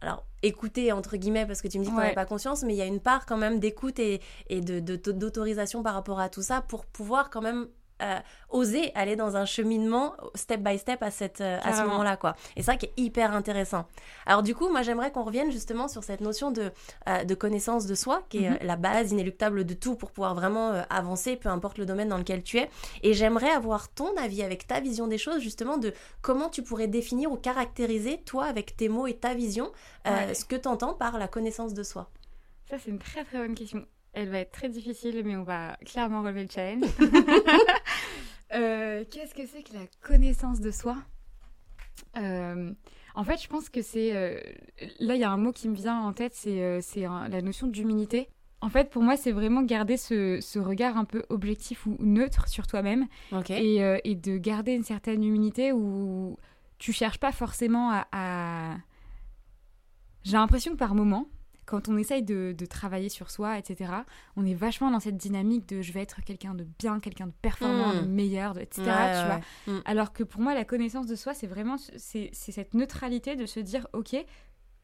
alors 0.00 0.24
écouter 0.42 0.92
entre 0.92 1.18
guillemets 1.18 1.44
parce 1.44 1.60
que 1.60 1.68
tu 1.68 1.78
me 1.78 1.84
dis 1.84 1.90
qu'on 1.90 1.98
n'avait 1.98 2.14
pas 2.14 2.24
conscience 2.24 2.62
mais 2.62 2.72
il 2.72 2.78
y 2.78 2.82
a 2.82 2.86
une 2.86 3.00
part 3.00 3.26
quand 3.26 3.36
même 3.36 3.60
d'écoute 3.60 3.98
et, 3.98 4.22
et 4.48 4.62
de, 4.62 4.80
d'autorisation 4.96 5.82
par 5.82 5.92
rapport 5.92 6.20
à 6.20 6.30
tout 6.30 6.40
ça 6.40 6.62
pour 6.62 6.86
pouvoir 6.86 7.28
quand 7.28 7.42
même 7.42 7.68
euh, 8.02 8.18
oser 8.48 8.92
aller 8.94 9.16
dans 9.16 9.36
un 9.36 9.44
cheminement 9.44 10.14
step 10.34 10.60
by 10.60 10.78
step 10.78 11.02
à, 11.02 11.10
cette, 11.10 11.40
euh, 11.40 11.58
à 11.62 11.72
ce 11.72 11.82
moment-là. 11.82 12.16
quoi. 12.16 12.34
Et 12.56 12.62
c'est 12.62 12.72
ça 12.72 12.76
qui 12.76 12.86
est 12.86 12.92
hyper 12.96 13.32
intéressant. 13.32 13.86
Alors 14.26 14.42
du 14.42 14.54
coup, 14.54 14.68
moi 14.68 14.82
j'aimerais 14.82 15.12
qu'on 15.12 15.22
revienne 15.22 15.52
justement 15.52 15.86
sur 15.86 16.02
cette 16.02 16.20
notion 16.20 16.50
de, 16.50 16.72
euh, 17.08 17.24
de 17.24 17.34
connaissance 17.34 17.86
de 17.86 17.94
soi, 17.94 18.24
qui 18.28 18.44
est 18.44 18.50
mhm. 18.50 18.58
la 18.62 18.76
base 18.76 19.12
inéluctable 19.12 19.64
de 19.64 19.74
tout 19.74 19.94
pour 19.94 20.10
pouvoir 20.10 20.34
vraiment 20.34 20.82
avancer, 20.90 21.36
peu 21.36 21.48
importe 21.48 21.78
le 21.78 21.86
domaine 21.86 22.08
dans 22.08 22.18
lequel 22.18 22.42
tu 22.42 22.58
es. 22.58 22.68
Et 23.02 23.14
j'aimerais 23.14 23.50
avoir 23.50 23.88
ton 23.88 24.16
avis 24.16 24.42
avec 24.42 24.66
ta 24.66 24.80
vision 24.80 25.06
des 25.06 25.18
choses, 25.18 25.40
justement, 25.40 25.76
de 25.78 25.92
comment 26.22 26.48
tu 26.48 26.62
pourrais 26.62 26.88
définir 26.88 27.30
ou 27.30 27.36
caractériser, 27.36 28.22
toi, 28.22 28.46
avec 28.46 28.76
tes 28.76 28.88
mots 28.88 29.06
et 29.06 29.14
ta 29.14 29.34
vision, 29.34 29.70
ce 30.06 30.44
que 30.44 30.56
tu 30.56 30.68
entends 30.68 30.94
par 30.94 31.18
la 31.18 31.28
connaissance 31.28 31.74
de 31.74 31.82
soi. 31.82 32.10
Ça, 32.68 32.78
c'est 32.78 32.90
une 32.90 32.98
très 32.98 33.24
très 33.24 33.38
bonne 33.38 33.54
question. 33.54 33.84
Elle 34.12 34.28
va 34.28 34.38
être 34.38 34.52
très 34.52 34.68
difficile, 34.68 35.22
mais 35.24 35.36
on 35.36 35.44
va 35.44 35.76
clairement 35.86 36.22
relever 36.22 36.44
le 36.44 36.50
challenge. 36.50 36.84
Euh, 38.52 39.04
qu'est-ce 39.08 39.32
que 39.32 39.46
c'est 39.46 39.62
que 39.62 39.72
la 39.74 39.86
connaissance 40.02 40.58
de 40.58 40.72
soi? 40.72 40.96
Euh, 42.16 42.72
En 43.14 43.22
fait, 43.22 43.40
je 43.40 43.46
pense 43.46 43.68
que 43.68 43.80
c'est... 43.80 44.10
Euh, 44.12 44.40
là, 44.98 45.14
il 45.14 45.20
y 45.20 45.22
a 45.22 45.30
un 45.30 45.36
mot 45.36 45.52
qui 45.52 45.68
me 45.68 45.76
vient 45.76 46.00
en 46.00 46.12
tête, 46.12 46.34
c'est 46.34 46.82
la 47.02 47.42
notion 47.42 47.68
d'humilité. 47.68 48.28
En 48.60 48.68
fait, 48.68 48.90
pour 48.90 49.04
moi, 49.04 49.16
c'est 49.16 49.30
vraiment 49.30 49.62
garder 49.62 49.96
ce, 49.96 50.58
regard 50.58 50.96
un 50.96 51.04
peu 51.04 51.22
objectif 51.28 51.86
ou 51.86 51.96
neutre 52.00 52.48
sur 52.48 52.66
toi-même 52.66 53.06
et, 53.50 53.76
et, 54.02 54.16
de 54.16 54.36
garder 54.36 54.72
une 54.72 54.82
certaine 54.82 55.22
humilité 55.22 55.72
où 55.72 56.36
tu 56.78 56.92
cherches 56.92 57.18
pas 57.18 57.30
forcément 57.30 57.92
à... 57.92 58.08
à... 58.10 58.76
J'ai 60.24 60.38
l'impression 60.38 60.72
que 60.72 60.76
par 60.76 60.96
moment, 60.96 61.28
quand 61.70 61.88
on 61.88 61.96
essaye 61.96 62.24
de, 62.24 62.52
travailler 62.68 63.08
sur 63.08 63.30
soi, 63.30 63.56
etc., 63.56 63.92
on 64.36 64.44
est 64.44 64.54
vachement 64.54 64.90
dans 64.90 64.98
cette 64.98 65.16
dynamique 65.16 65.68
de 65.68 65.82
je 65.82 65.92
vais 65.92 66.02
être 66.02 66.20
quelqu'un 66.22 66.52
de 66.52 66.66
bien, 66.80 66.98
quelqu'un 66.98 67.28
de 67.28 67.32
performant, 67.42 67.94
de 67.94 68.00
hmm. 68.00 68.10
meilleur, 68.10 68.58
etc. 68.58 68.82
tu 68.82 69.26
vois 69.26 69.40
hmm. 69.68 69.82
Alors 69.84 70.12
que 70.12 70.24
pour 70.24 70.40
moi, 70.40 70.52
la 70.52 70.64
connaissance 70.64 71.06
de 71.06 71.14
soi, 71.14 71.32
c'est 71.32 71.46
vraiment 71.46 71.76
c'est 71.78 72.30
cette 72.32 72.74
neutralité 72.74 73.36
de 73.36 73.46
se 73.46 73.60
dire, 73.60 73.86
ok, 73.92 74.16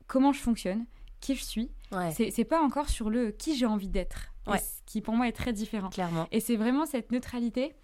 comment 0.06 0.32
je 0.32 0.38
fonctionne, 0.38 0.86
qui 1.20 1.34
je 1.34 1.42
suis. 1.42 1.70
C'est 2.12 2.44
pas 2.44 2.62
encore 2.62 2.88
sur 2.88 3.10
le 3.10 3.32
qui 3.32 3.56
j'ai 3.56 3.66
envie 3.66 3.88
d'être, 3.88 4.32
ce 4.46 4.82
qui 4.86 5.00
pour 5.00 5.14
moi 5.14 5.26
est 5.26 5.36
très 5.36 5.52
différent. 5.52 5.88
Clairement. 5.88 6.28
Et 6.30 6.38
c'est 6.38 6.56
vraiment 6.56 6.86
cette 6.86 7.10
neutralité 7.10 7.74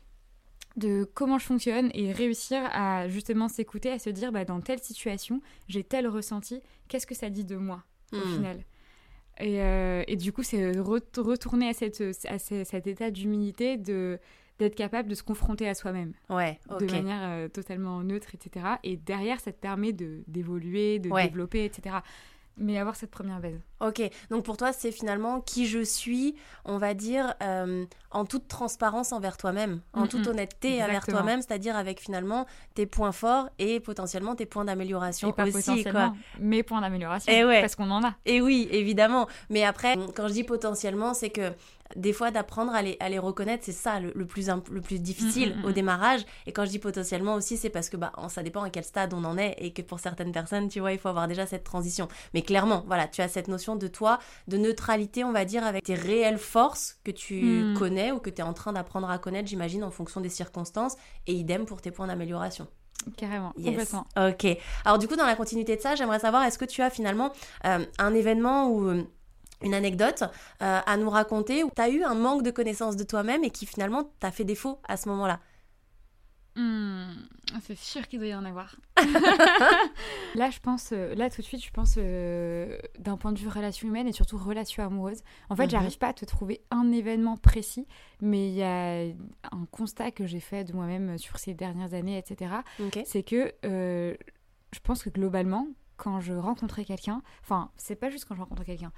de 0.76 1.02
comment 1.12 1.38
je 1.38 1.44
fonctionne 1.44 1.90
et 1.92 2.12
réussir 2.12 2.62
à 2.72 3.08
justement 3.08 3.48
s'écouter, 3.48 3.90
à 3.90 3.98
se 3.98 4.10
dire 4.10 4.30
bah, 4.30 4.44
dans 4.44 4.60
telle 4.60 4.80
situation, 4.80 5.42
j'ai 5.66 5.82
tel 5.82 6.06
ressenti, 6.06 6.62
qu'est-ce 6.86 7.06
que 7.06 7.16
ça 7.16 7.30
dit 7.30 7.44
de 7.44 7.56
moi 7.56 7.82
au 8.12 8.16
Hmm. 8.16 8.36
final? 8.36 8.64
Et, 9.40 9.62
euh, 9.62 10.02
et 10.06 10.16
du 10.16 10.32
coup, 10.32 10.42
c'est 10.42 10.72
re- 10.72 11.20
retourner 11.20 11.68
à, 11.68 11.72
cette, 11.72 12.02
à 12.28 12.38
ce- 12.38 12.64
cet 12.64 12.86
état 12.86 13.10
d'humilité, 13.10 13.76
de 13.76 14.18
d'être 14.58 14.74
capable 14.76 15.08
de 15.08 15.14
se 15.14 15.22
confronter 15.24 15.66
à 15.68 15.74
soi-même 15.74 16.12
Ouais, 16.28 16.60
de 16.78 16.84
manière 16.92 17.20
euh, 17.30 17.48
totalement 17.48 18.02
neutre, 18.04 18.28
etc. 18.34 18.66
Et 18.84 18.96
derrière, 18.96 19.40
ça 19.40 19.50
te 19.50 19.58
permet 19.58 19.92
de 19.92 20.22
d'évoluer, 20.28 20.98
de 21.00 21.08
Ouais. 21.10 21.24
développer, 21.26 21.64
etc. 21.64 21.96
Mais 22.58 22.78
avoir 22.78 22.96
cette 22.96 23.10
première 23.10 23.40
base. 23.40 23.58
Ok, 23.80 24.02
donc 24.30 24.44
pour 24.44 24.56
toi, 24.56 24.72
c'est 24.72 24.92
finalement 24.92 25.40
qui 25.40 25.66
je 25.66 25.82
suis, 25.82 26.36
on 26.64 26.78
va 26.78 26.94
dire, 26.94 27.34
euh, 27.42 27.84
en 28.10 28.24
toute 28.24 28.46
transparence 28.46 29.12
envers 29.12 29.36
toi-même, 29.36 29.80
en 29.92 30.04
Mm, 30.04 30.08
toute 30.08 30.26
honnêteté 30.26 30.82
envers 30.82 31.04
toi-même, 31.04 31.40
c'est-à-dire 31.40 31.76
avec 31.76 32.00
finalement 32.00 32.46
tes 32.74 32.86
points 32.86 33.12
forts 33.12 33.48
et 33.58 33.80
potentiellement 33.80 34.34
tes 34.34 34.46
points 34.46 34.64
d'amélioration 34.64 35.32
pas 35.32 35.44
aussi, 35.44 35.52
potentiellement, 35.52 36.10
quoi. 36.10 36.18
mes 36.38 36.62
points 36.62 36.80
d'amélioration. 36.80 37.32
Eh 37.34 37.44
ouais. 37.44 37.60
Parce 37.60 37.74
qu'on 37.74 37.90
en 37.90 38.04
a. 38.04 38.14
Et 38.26 38.40
oui, 38.40 38.68
évidemment. 38.70 39.26
Mais 39.50 39.64
après, 39.64 39.96
quand 40.14 40.28
je 40.28 40.32
dis 40.34 40.44
potentiellement, 40.44 41.14
c'est 41.14 41.30
que 41.30 41.52
des 41.96 42.12
fois, 42.12 42.30
d'apprendre 42.30 42.72
à 42.74 42.82
les, 42.82 42.96
à 43.00 43.08
les 43.08 43.18
reconnaître, 43.18 43.64
c'est 43.64 43.72
ça 43.72 44.00
le, 44.00 44.12
le 44.14 44.26
plus, 44.26 44.48
imp- 44.50 44.68
le 44.70 44.80
plus 44.80 44.98
difficile 44.98 45.54
Mm, 45.56 45.60
mm, 45.60 45.64
au 45.64 45.68
mm. 45.68 45.72
démarrage. 45.72 46.20
Et 46.46 46.52
quand 46.52 46.64
je 46.64 46.70
dis 46.70 46.78
potentiellement 46.78 47.34
aussi, 47.34 47.56
c'est 47.56 47.70
parce 47.70 47.88
que 47.88 47.96
bah, 47.96 48.12
ça 48.28 48.42
dépend 48.42 48.62
à 48.62 48.70
quel 48.70 48.84
stade 48.84 49.12
on 49.14 49.24
en 49.24 49.36
est 49.38 49.54
et 49.58 49.72
que 49.72 49.82
pour 49.82 50.00
certaines 50.00 50.32
personnes, 50.32 50.68
tu 50.68 50.80
vois, 50.80 50.92
il 50.92 50.98
faut 50.98 51.08
avoir 51.08 51.28
déjà 51.28 51.46
cette 51.46 51.64
transition. 51.64 52.08
Mais 52.34 52.42
clairement, 52.42 52.84
voilà, 52.86 53.08
tu 53.08 53.20
as 53.22 53.28
cette 53.28 53.48
notion 53.48 53.76
de 53.76 53.86
toi, 53.88 54.18
de 54.48 54.56
neutralité, 54.56 55.24
on 55.24 55.32
va 55.32 55.44
dire, 55.44 55.64
avec 55.64 55.84
tes 55.84 55.94
réelles 55.94 56.38
forces 56.38 56.98
que 57.04 57.10
tu 57.10 57.74
connais 57.78 58.12
ou 58.12 58.18
que 58.18 58.30
tu 58.30 58.40
es 58.40 58.44
en 58.44 58.52
train 58.54 58.72
d'apprendre 58.72 59.10
à 59.10 59.18
connaître, 59.18 59.48
j'imagine, 59.48 59.84
en 59.84 59.90
fonction 59.90 60.20
des 60.20 60.28
circonstances. 60.28 60.96
Et 61.26 61.32
idem 61.34 61.64
pour 61.66 61.80
tes 61.80 61.90
points 61.90 62.06
d'amélioration. 62.06 62.66
Carrément, 63.16 63.52
Yes. 63.56 63.70
complètement. 63.70 64.04
Ok. 64.16 64.56
Alors 64.84 64.98
du 64.98 65.08
coup, 65.08 65.16
dans 65.16 65.26
la 65.26 65.34
continuité 65.34 65.74
de 65.76 65.80
ça, 65.80 65.96
j'aimerais 65.96 66.20
savoir, 66.20 66.44
est-ce 66.44 66.56
que 66.58 66.64
tu 66.64 66.82
as 66.82 66.90
finalement 66.90 67.32
euh, 67.64 67.84
un 67.98 68.14
événement 68.14 68.70
euh, 68.86 69.02
une 69.62 69.74
anecdote 69.74 70.22
euh, 70.62 70.80
à 70.84 70.96
nous 70.96 71.10
raconter 71.10 71.64
où 71.64 71.70
tu 71.74 71.80
as 71.82 71.88
eu 71.88 72.02
un 72.02 72.14
manque 72.14 72.42
de 72.42 72.50
connaissance 72.50 72.96
de 72.96 73.04
toi-même 73.04 73.44
et 73.44 73.50
qui 73.50 73.66
finalement 73.66 74.04
t'a 74.20 74.30
fait 74.30 74.44
défaut 74.44 74.78
à 74.88 74.96
ce 74.96 75.08
moment-là 75.08 75.40
Hmm, 76.54 77.12
c'est 77.62 77.78
sûr 77.78 78.06
qu'il 78.06 78.18
doit 78.18 78.28
y 78.28 78.34
en 78.34 78.44
avoir. 78.44 78.76
là, 80.34 80.50
je 80.50 80.58
pense, 80.60 80.90
euh, 80.92 81.14
là 81.14 81.30
tout 81.30 81.40
de 81.40 81.46
suite, 81.46 81.64
je 81.64 81.70
pense 81.70 81.94
euh, 81.96 82.76
d'un 82.98 83.16
point 83.16 83.32
de 83.32 83.38
vue 83.38 83.48
relation 83.48 83.88
humaine 83.88 84.06
et 84.06 84.12
surtout 84.12 84.36
relation 84.36 84.84
amoureuse. 84.84 85.22
En 85.48 85.56
fait, 85.56 85.64
Mhm. 85.64 85.70
j'arrive 85.70 85.96
pas 85.98 86.08
à 86.08 86.12
te 86.12 86.26
trouver 86.26 86.60
un 86.70 86.92
événement 86.92 87.38
précis, 87.38 87.86
mais 88.20 88.48
il 88.48 88.54
y 88.54 88.62
a 88.62 88.96
un 89.00 89.64
constat 89.70 90.10
que 90.10 90.26
j'ai 90.26 90.40
fait 90.40 90.64
de 90.64 90.74
moi-même 90.74 91.16
sur 91.16 91.38
ces 91.38 91.54
dernières 91.54 91.94
années, 91.94 92.18
etc. 92.18 92.52
C'est 93.06 93.22
que 93.22 93.54
euh, 93.64 94.14
je 94.74 94.80
pense 94.80 95.02
que 95.02 95.08
globalement, 95.10 95.68
quand 96.02 96.18
je 96.18 96.32
rencontrais 96.32 96.84
quelqu'un, 96.84 97.22
enfin, 97.42 97.70
c'est 97.76 97.94
pas 97.94 98.10
juste 98.10 98.24
quand 98.24 98.34
je 98.34 98.40
rencontrais 98.40 98.64
quelqu'un, 98.64 98.90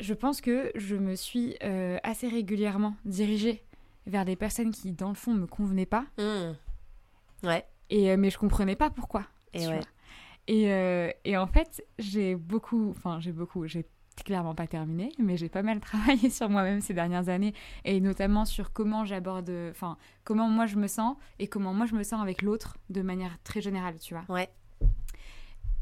je 0.00 0.12
pense 0.12 0.40
que 0.40 0.72
je 0.74 0.96
me 0.96 1.14
suis 1.14 1.56
euh, 1.62 1.98
assez 2.02 2.26
régulièrement 2.26 2.96
dirigée 3.04 3.62
vers 4.08 4.24
des 4.24 4.34
personnes 4.34 4.72
qui, 4.72 4.90
dans 4.90 5.10
le 5.10 5.14
fond, 5.14 5.34
me 5.34 5.46
convenaient 5.46 5.86
pas. 5.86 6.06
Hmm. 6.18 6.54
Ouais. 7.44 7.64
Et, 7.90 8.10
euh, 8.10 8.16
mais 8.16 8.30
je 8.30 8.38
comprenais 8.38 8.74
pas 8.74 8.90
pourquoi. 8.90 9.22
Et 9.54 9.68
ouais. 9.68 9.80
Et, 10.48 10.72
euh, 10.72 11.12
et 11.24 11.36
en 11.36 11.46
fait, 11.46 11.86
j'ai 12.00 12.34
beaucoup, 12.34 12.90
enfin 12.90 13.20
j'ai 13.20 13.32
beaucoup, 13.32 13.68
j'ai 13.68 13.86
clairement 14.24 14.56
pas 14.56 14.66
terminé, 14.66 15.12
mais 15.20 15.36
j'ai 15.36 15.48
pas 15.48 15.62
mal 15.62 15.78
travaillé 15.80 16.28
sur 16.28 16.48
moi-même 16.48 16.80
ces 16.80 16.92
dernières 16.92 17.28
années, 17.28 17.54
et 17.84 18.00
notamment 18.00 18.44
sur 18.44 18.72
comment 18.72 19.04
j'aborde, 19.04 19.52
enfin 19.70 19.96
comment 20.24 20.48
moi 20.48 20.66
je 20.66 20.74
me 20.74 20.88
sens, 20.88 21.16
et 21.38 21.46
comment 21.46 21.72
moi 21.72 21.86
je 21.86 21.94
me 21.94 22.02
sens 22.02 22.20
avec 22.20 22.42
l'autre 22.42 22.78
de 22.90 23.02
manière 23.02 23.38
très 23.44 23.60
générale, 23.60 24.00
tu 24.00 24.14
vois. 24.14 24.24
Ouais. 24.28 24.48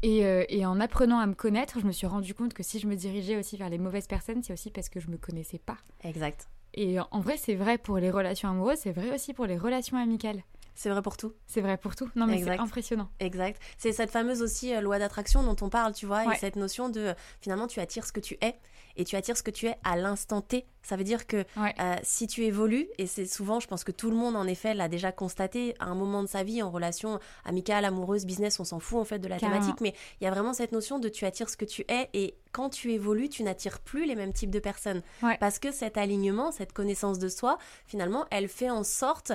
Et, 0.03 0.25
euh, 0.25 0.45
et 0.49 0.65
en 0.65 0.79
apprenant 0.79 1.19
à 1.19 1.25
me 1.25 1.33
connaître, 1.33 1.79
je 1.79 1.85
me 1.85 1.91
suis 1.91 2.07
rendu 2.07 2.33
compte 2.33 2.53
que 2.53 2.63
si 2.63 2.79
je 2.79 2.87
me 2.87 2.95
dirigeais 2.95 3.37
aussi 3.37 3.57
vers 3.57 3.69
les 3.69 3.77
mauvaises 3.77 4.07
personnes, 4.07 4.43
c'est 4.43 4.53
aussi 4.53 4.69
parce 4.69 4.89
que 4.89 4.99
je 4.99 5.09
me 5.09 5.17
connaissais 5.17 5.59
pas. 5.59 5.77
Exact. 6.03 6.47
Et 6.73 6.97
en 6.99 7.19
vrai, 7.19 7.37
c'est 7.37 7.55
vrai 7.55 7.77
pour 7.77 7.97
les 7.97 8.11
relations 8.11 8.49
amoureuses, 8.49 8.79
c'est 8.79 8.91
vrai 8.91 9.13
aussi 9.13 9.33
pour 9.33 9.47
les 9.47 9.57
relations 9.57 9.97
amicales. 9.97 10.43
C'est 10.79 10.91
vrai 10.91 11.01
pour 11.01 11.17
tout. 11.17 11.33
C'est 11.47 11.61
vrai 11.61 11.75
pour 11.75 11.95
tout. 11.95 12.07
Non, 12.15 12.27
mais 12.27 12.43
c'est 12.43 12.51
impressionnant. 12.59 13.09
Exact. 13.19 13.59
C'est 13.79 13.91
cette 13.91 14.11
fameuse 14.11 14.43
aussi 14.43 14.75
euh, 14.75 14.79
loi 14.81 14.99
d'attraction 14.99 15.41
dont 15.41 15.55
on 15.61 15.69
parle, 15.69 15.93
tu 15.93 16.05
vois, 16.05 16.23
Ouais. 16.25 16.35
et 16.35 16.37
cette 16.37 16.55
notion 16.55 16.87
de 16.89 16.99
euh, 16.99 17.13
finalement 17.41 17.65
tu 17.65 17.79
attires 17.79 18.05
ce 18.05 18.11
que 18.11 18.19
tu 18.19 18.37
es 18.41 18.59
et 18.95 19.03
tu 19.03 19.15
attires 19.15 19.35
ce 19.35 19.41
que 19.43 19.49
tu 19.51 19.65
es 19.65 19.75
à 19.83 19.95
l'instant 19.95 20.41
T. 20.41 20.67
Ça 20.83 20.95
veut 20.95 21.03
dire 21.03 21.25
que 21.25 21.37
Ouais. 21.57 21.73
euh, 21.79 21.95
si 22.03 22.27
tu 22.27 22.43
évolues, 22.45 22.87
et 22.99 23.07
c'est 23.07 23.25
souvent, 23.25 23.59
je 23.59 23.67
pense 23.67 23.83
que 23.83 23.91
tout 23.91 24.11
le 24.11 24.15
monde 24.15 24.35
en 24.35 24.45
effet 24.45 24.75
l'a 24.75 24.87
déjà 24.87 25.11
constaté 25.11 25.73
à 25.79 25.85
un 25.85 25.95
moment 25.95 26.21
de 26.21 26.27
sa 26.27 26.43
vie 26.43 26.61
en 26.61 26.69
relation 26.69 27.19
amicale, 27.43 27.83
amoureuse, 27.83 28.25
business, 28.27 28.59
on 28.59 28.63
s'en 28.63 28.79
fout 28.79 28.99
en 28.99 29.03
fait 29.03 29.17
de 29.19 29.27
la 29.27 29.39
Carrément. 29.39 29.59
thématique, 29.61 29.81
mais 29.81 29.95
il 30.21 30.25
y 30.25 30.27
a 30.27 30.31
vraiment 30.31 30.53
cette 30.53 30.71
notion 30.73 30.99
de 30.99 31.09
tu 31.09 31.25
attires 31.25 31.49
ce 31.49 31.57
que 31.57 31.65
tu 31.65 31.85
es 31.89 32.07
et 32.13 32.35
quand 32.51 32.69
tu 32.69 32.91
évolues, 32.91 33.29
tu 33.29 33.41
n'attires 33.41 33.79
plus 33.79 34.05
les 34.05 34.15
mêmes 34.15 34.33
types 34.33 34.51
de 34.51 34.59
personnes. 34.59 35.01
Ouais. 35.23 35.37
Parce 35.39 35.57
que 35.59 35.71
cet 35.71 35.97
alignement, 35.97 36.51
cette 36.51 36.71
connaissance 36.73 37.17
de 37.19 37.29
soi, 37.29 37.57
finalement, 37.85 38.25
elle 38.31 38.47
fait 38.47 38.69
en 38.69 38.83
sorte 38.83 39.31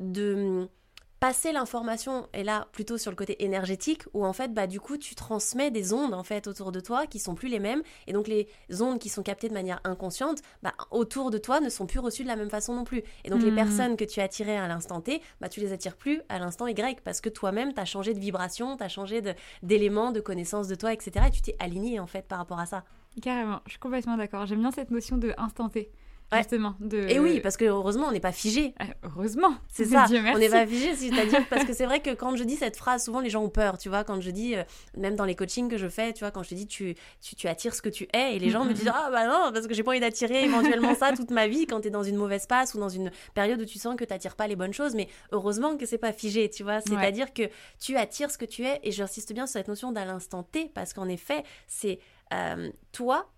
de 0.00 0.68
passer 1.18 1.50
l'information 1.50 2.28
et 2.34 2.44
là 2.44 2.68
plutôt 2.72 2.98
sur 2.98 3.10
le 3.10 3.16
côté 3.16 3.42
énergétique 3.42 4.02
où 4.12 4.26
en 4.26 4.34
fait 4.34 4.52
bah 4.52 4.66
du 4.66 4.80
coup 4.80 4.98
tu 4.98 5.14
transmets 5.14 5.70
des 5.70 5.94
ondes 5.94 6.12
en 6.12 6.22
fait 6.22 6.46
autour 6.46 6.72
de 6.72 6.78
toi 6.78 7.06
qui 7.06 7.18
sont 7.18 7.34
plus 7.34 7.48
les 7.48 7.58
mêmes 7.58 7.82
et 8.06 8.12
donc 8.12 8.28
les 8.28 8.46
ondes 8.82 8.98
qui 8.98 9.08
sont 9.08 9.22
captées 9.22 9.48
de 9.48 9.54
manière 9.54 9.80
inconsciente 9.84 10.42
bah 10.62 10.74
autour 10.90 11.30
de 11.30 11.38
toi 11.38 11.60
ne 11.60 11.70
sont 11.70 11.86
plus 11.86 12.00
reçues 12.00 12.22
de 12.22 12.28
la 12.28 12.36
même 12.36 12.50
façon 12.50 12.74
non 12.74 12.84
plus 12.84 13.02
et 13.24 13.30
donc 13.30 13.40
les 13.42 13.48
Mhm. 13.48 13.54
personnes 13.56 13.96
que 13.96 14.04
tu 14.04 14.20
as 14.20 14.24
attirées 14.24 14.58
à 14.58 14.68
l'instant 14.68 15.00
T 15.00 15.22
bah 15.40 15.48
tu 15.48 15.60
les 15.60 15.72
attires 15.72 15.96
plus 15.96 16.20
à 16.28 16.38
l'instant 16.38 16.66
Y 16.66 17.00
parce 17.02 17.22
que 17.22 17.30
toi-même 17.30 17.72
t'as 17.72 17.86
changé 17.86 18.12
de 18.12 18.20
vibration 18.20 18.76
t'as 18.76 18.88
changé 18.88 19.22
de- 19.22 19.32
d'éléments 19.62 20.12
de 20.12 20.20
connaissances 20.20 20.68
de 20.68 20.74
toi 20.74 20.92
etc 20.92 21.26
et 21.28 21.30
tu 21.30 21.40
t'es 21.40 21.56
aligné 21.60 21.98
en 21.98 22.06
fait 22.06 22.28
par 22.28 22.36
rapport 22.38 22.58
à 22.60 22.66
ça 22.66 22.84
Carrément, 23.22 23.60
je 23.64 23.70
suis 23.70 23.78
complètement 23.78 24.18
d'accord. 24.18 24.44
J'aime 24.44 24.60
bien 24.60 24.70
cette 24.70 24.90
notion 24.90 25.16
de 25.16 25.32
instant 25.38 25.70
T, 25.70 25.90
Ouais. 26.32 26.38
justement. 26.38 26.74
De... 26.80 26.98
et 27.08 27.20
oui 27.20 27.40
parce 27.40 27.56
que 27.56 27.64
heureusement 27.64 28.08
on 28.08 28.12
n'est 28.12 28.20
pas 28.20 28.32
figé 28.32 28.74
Euh, 28.80 28.84
Heureusement. 29.04 29.54
C'est 29.68 29.84
ça, 29.86 30.06
Dieu 30.06 30.20
on 30.34 30.38
n'est 30.38 30.48
pas 30.48 30.66
figé, 30.66 30.94
c'est-à-dire 30.96 31.46
parce 31.50 31.64
que 31.64 31.72
c'est 31.72 31.84
vrai 31.86 32.00
que 32.00 32.10
quand 32.14 32.36
je 32.36 32.44
dis 32.44 32.56
cette 32.56 32.76
phrase, 32.76 33.04
souvent 33.04 33.20
les 33.20 33.30
gens 33.30 33.42
ont 33.42 33.48
peur, 33.48 33.78
tu 33.78 33.88
vois, 33.88 34.02
quand 34.04 34.20
je 34.20 34.30
dis, 34.30 34.56
euh, 34.56 34.64
même 34.96 35.14
dans 35.14 35.24
les 35.24 35.34
coachings 35.36 35.68
que 35.70 35.78
je 35.78 35.88
fais, 35.88 36.12
tu 36.12 36.20
vois, 36.20 36.30
quand 36.30 36.42
je 36.42 36.50
te 36.50 36.54
dis 36.54 36.66
tu, 36.66 36.94
tu, 37.20 37.36
tu 37.36 37.46
attires 37.46 37.74
ce 37.74 37.82
que 37.82 37.88
tu 37.88 38.08
es, 38.12 38.36
et 38.36 38.38
les 38.38 38.50
gens 38.50 38.64
me 38.64 38.72
disent, 38.72 38.90
ah 38.92 39.08
bah 39.10 39.26
non, 39.26 39.52
parce 39.52 39.66
que 39.66 39.74
j'ai 39.74 39.82
pas 39.82 39.92
envie 39.92 40.00
d'attirer 40.00 40.44
éventuellement 40.44 40.94
ça 40.94 41.12
toute 41.12 41.30
ma 41.30 41.46
vie 41.46 41.66
quand 41.66 41.80
t'es 41.80 41.90
dans 41.90 42.02
une 42.02 42.16
mauvaise 42.16 42.46
passe 42.46 42.74
ou 42.74 42.78
dans 42.78 42.88
une 42.88 43.10
période 43.34 43.60
où 43.60 43.64
tu 43.64 43.78
sens 43.78 43.96
que 43.96 44.04
t'attires 44.04 44.36
pas 44.36 44.46
les 44.48 44.56
bonnes 44.56 44.74
choses, 44.74 44.94
mais 44.94 45.08
heureusement 45.32 45.76
que 45.76 45.86
c'est 45.86 45.98
pas 45.98 46.12
figé, 46.12 46.50
tu 46.50 46.62
vois, 46.64 46.80
c'est-à-dire 46.80 47.32
que 47.32 47.44
tu 47.80 47.96
attires 47.96 48.30
ce 48.30 48.38
que 48.38 48.44
tu 48.44 48.64
es, 48.64 48.80
et 48.82 48.90
j'insiste 48.90 49.32
bien 49.32 49.46
sur 49.46 49.54
cette 49.54 49.68
notion 49.68 49.92
d'à 49.92 50.04
l'instant 50.04 50.42
T, 50.42 50.70
parce 50.74 50.92
qu'en 50.92 51.08
effet, 51.08 51.44
c'est 51.68 52.00
euh, 52.32 52.70
toi 52.92 53.30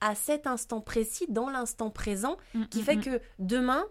à 0.00 0.14
cet 0.14 0.46
instant 0.46 0.80
précis, 0.80 1.26
dans 1.28 1.48
l'instant 1.48 1.90
présent, 1.90 2.36
Mm, 2.54 2.64
qui 2.66 2.80
mm, 2.80 2.84
fait 2.84 2.96
mm. 2.96 3.00
que 3.02 3.20
demain, 3.38 3.84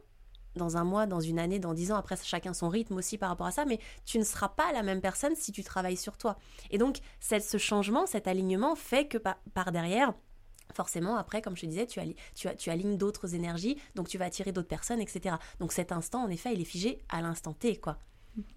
dans 0.55 0.77
un 0.77 0.83
mois, 0.85 1.05
dans 1.05 1.19
une 1.19 1.37
année, 1.39 1.59
dans 1.59 1.73
dix 1.73 1.91
ans, 1.91 1.97
après 1.97 2.15
chacun 2.23 2.53
son 2.53 2.69
rythme 2.69 2.95
aussi 2.95 3.17
par 3.17 3.29
rapport 3.29 3.47
à 3.47 3.51
ça, 3.51 3.65
mais 3.65 3.79
tu 4.05 4.17
ne 4.19 4.23
seras 4.23 4.49
pas 4.49 4.71
la 4.71 4.83
même 4.83 5.01
personne 5.01 5.35
si 5.35 5.51
tu 5.51 5.63
travailles 5.63 5.97
sur 5.97 6.17
toi. 6.17 6.37
Et 6.71 6.77
donc, 6.77 6.99
cette- 7.19 7.43
ce 7.43 7.57
changement, 7.57 8.05
cet 8.05 8.27
alignement 8.27 8.75
fait 8.75 9.07
que 9.07 9.17
par, 9.17 9.35
par 9.53 9.71
derrière, 9.73 10.13
forcément, 10.73 11.17
après, 11.17 11.41
comme 11.41 11.55
je 11.57 11.61
te 11.61 11.65
disais, 11.67 11.85
tu, 11.87 11.99
tu 12.57 12.69
alignes 12.69 12.97
d'autres 12.97 13.35
énergies, 13.35 13.77
donc 13.95 14.07
tu 14.07 14.17
vas 14.17 14.25
attirer 14.25 14.51
d'autres 14.51 14.67
personnes, 14.69 14.99
etc. 15.01 15.35
Donc 15.59 15.73
cet 15.73 15.91
instant, 15.91 16.23
en 16.23 16.29
effet, 16.29 16.53
il 16.53 16.61
est 16.61 16.65
figé 16.65 16.99
à 17.09 17.21
l'instant 17.21 17.53
T, 17.53 17.75
quoi. 17.77 17.97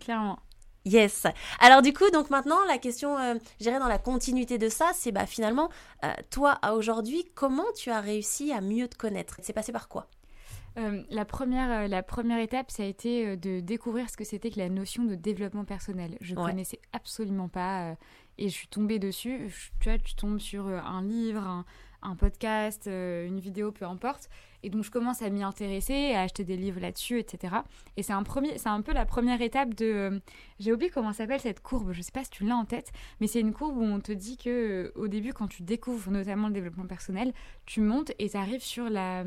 Clairement. 0.00 0.38
Yes. 0.85 1.26
Alors 1.61 1.82
du 1.82 1.92
coup, 1.92 2.08
donc 2.12 2.30
maintenant, 2.30 2.64
la 2.66 2.78
question, 2.78 3.18
euh, 3.18 3.35
je 3.58 3.64
dirais 3.64 3.78
dans 3.78 3.88
la 3.88 3.99
continuité 3.99 4.58
de 4.58 4.68
ça, 4.68 4.90
c'est 4.94 5.12
bah 5.12 5.26
finalement, 5.26 5.68
euh, 6.04 6.12
toi 6.30 6.52
à 6.62 6.75
aujourd'hui, 6.75 7.25
comment 7.35 7.66
tu 7.76 7.90
as 7.90 8.00
réussi 8.00 8.52
à 8.52 8.61
mieux 8.61 8.88
te 8.88 8.97
connaître? 8.97 9.37
C'est 9.42 9.52
passé 9.52 9.70
par 9.73 9.88
quoi? 9.88 10.08
Euh, 10.78 11.02
la, 11.11 11.25
première, 11.25 11.70
euh, 11.85 11.88
la 11.88 12.02
première 12.04 12.38
étape, 12.38 12.70
ça 12.70 12.85
a 12.85 12.87
été 12.87 13.26
euh, 13.26 13.37
de 13.37 13.61
découvrir 13.61 14.08
ce 14.08 14.16
que 14.16 14.25
c'était 14.25 14.50
que 14.50 14.58
la 14.61 14.68
notion 14.68 15.04
de 15.04 15.14
développement 15.16 15.64
personnel. 15.64 16.16
Je 16.20 16.35
Ouais. 16.37 16.44
connaissais 16.44 16.80
absolument 16.92 17.49
pas 17.49 17.97
et 18.38 18.49
je 18.49 18.54
suis 18.54 18.68
tombée 18.68 19.00
dessus. 19.00 19.49
Je- 19.49 19.70
tu 19.80 19.88
vois, 19.90 19.99
tu 19.99 20.14
tombes 20.14 20.38
sur 20.38 20.66
un 20.68 21.02
livre, 21.02 21.42
un, 21.42 21.64
un 22.02 22.14
podcast, 22.17 22.87
euh, 22.87 23.26
une 23.26 23.40
vidéo, 23.40 23.73
peu 23.73 23.85
importe. 23.85 24.28
Et 24.62 24.71
donc, 24.71 24.83
je 24.85 24.90
commence 24.90 25.23
à 25.23 25.31
m'y 25.31 25.43
intéresser, 25.43 26.12
à 26.14 26.23
acheter 26.23 26.45
des 26.45 26.57
livres 26.57 26.81
là-dessus, 26.81 27.19
etc. 27.21 27.55
Et 27.97 28.02
c'est 28.02 28.12
un, 28.12 28.23
premier, 28.23 28.59
c'est 28.59 28.69
un 28.69 28.81
peu 28.83 28.93
la 28.93 29.05
première 29.07 29.40
étape 29.40 29.75
de... 29.75 29.85
euh, 29.85 30.19
J'ai 30.59 30.73
oublié 30.73 30.90
comment 30.90 31.12
s'appelle 31.12 31.40
cette 31.40 31.61
courbe, 31.61 31.93
je 31.93 32.02
sais 32.02 32.11
pas 32.12 32.25
si 32.25 32.31
tu 32.31 32.45
l'as 32.45 32.57
en 32.57 32.64
tête, 32.64 32.90
mais 33.21 33.26
c'est 33.28 33.40
une 33.40 33.52
courbe 33.52 33.76
où 33.78 33.83
on 33.85 34.00
te 34.00 34.11
dit 34.12 34.37
que 34.37 34.49
euh, 34.50 34.93
au 34.97 35.07
début, 35.09 35.33
quand 35.33 35.47
tu 35.49 35.62
découvres 35.62 36.11
notamment 36.11 36.49
le 36.49 36.55
développement 36.55 36.87
personnel, 36.87 37.33
tu 37.67 37.81
montes 37.81 38.12
et 38.19 38.28
tu 38.31 38.37
arrives 38.37 38.62
sur 38.62 38.90
la, 38.90 39.25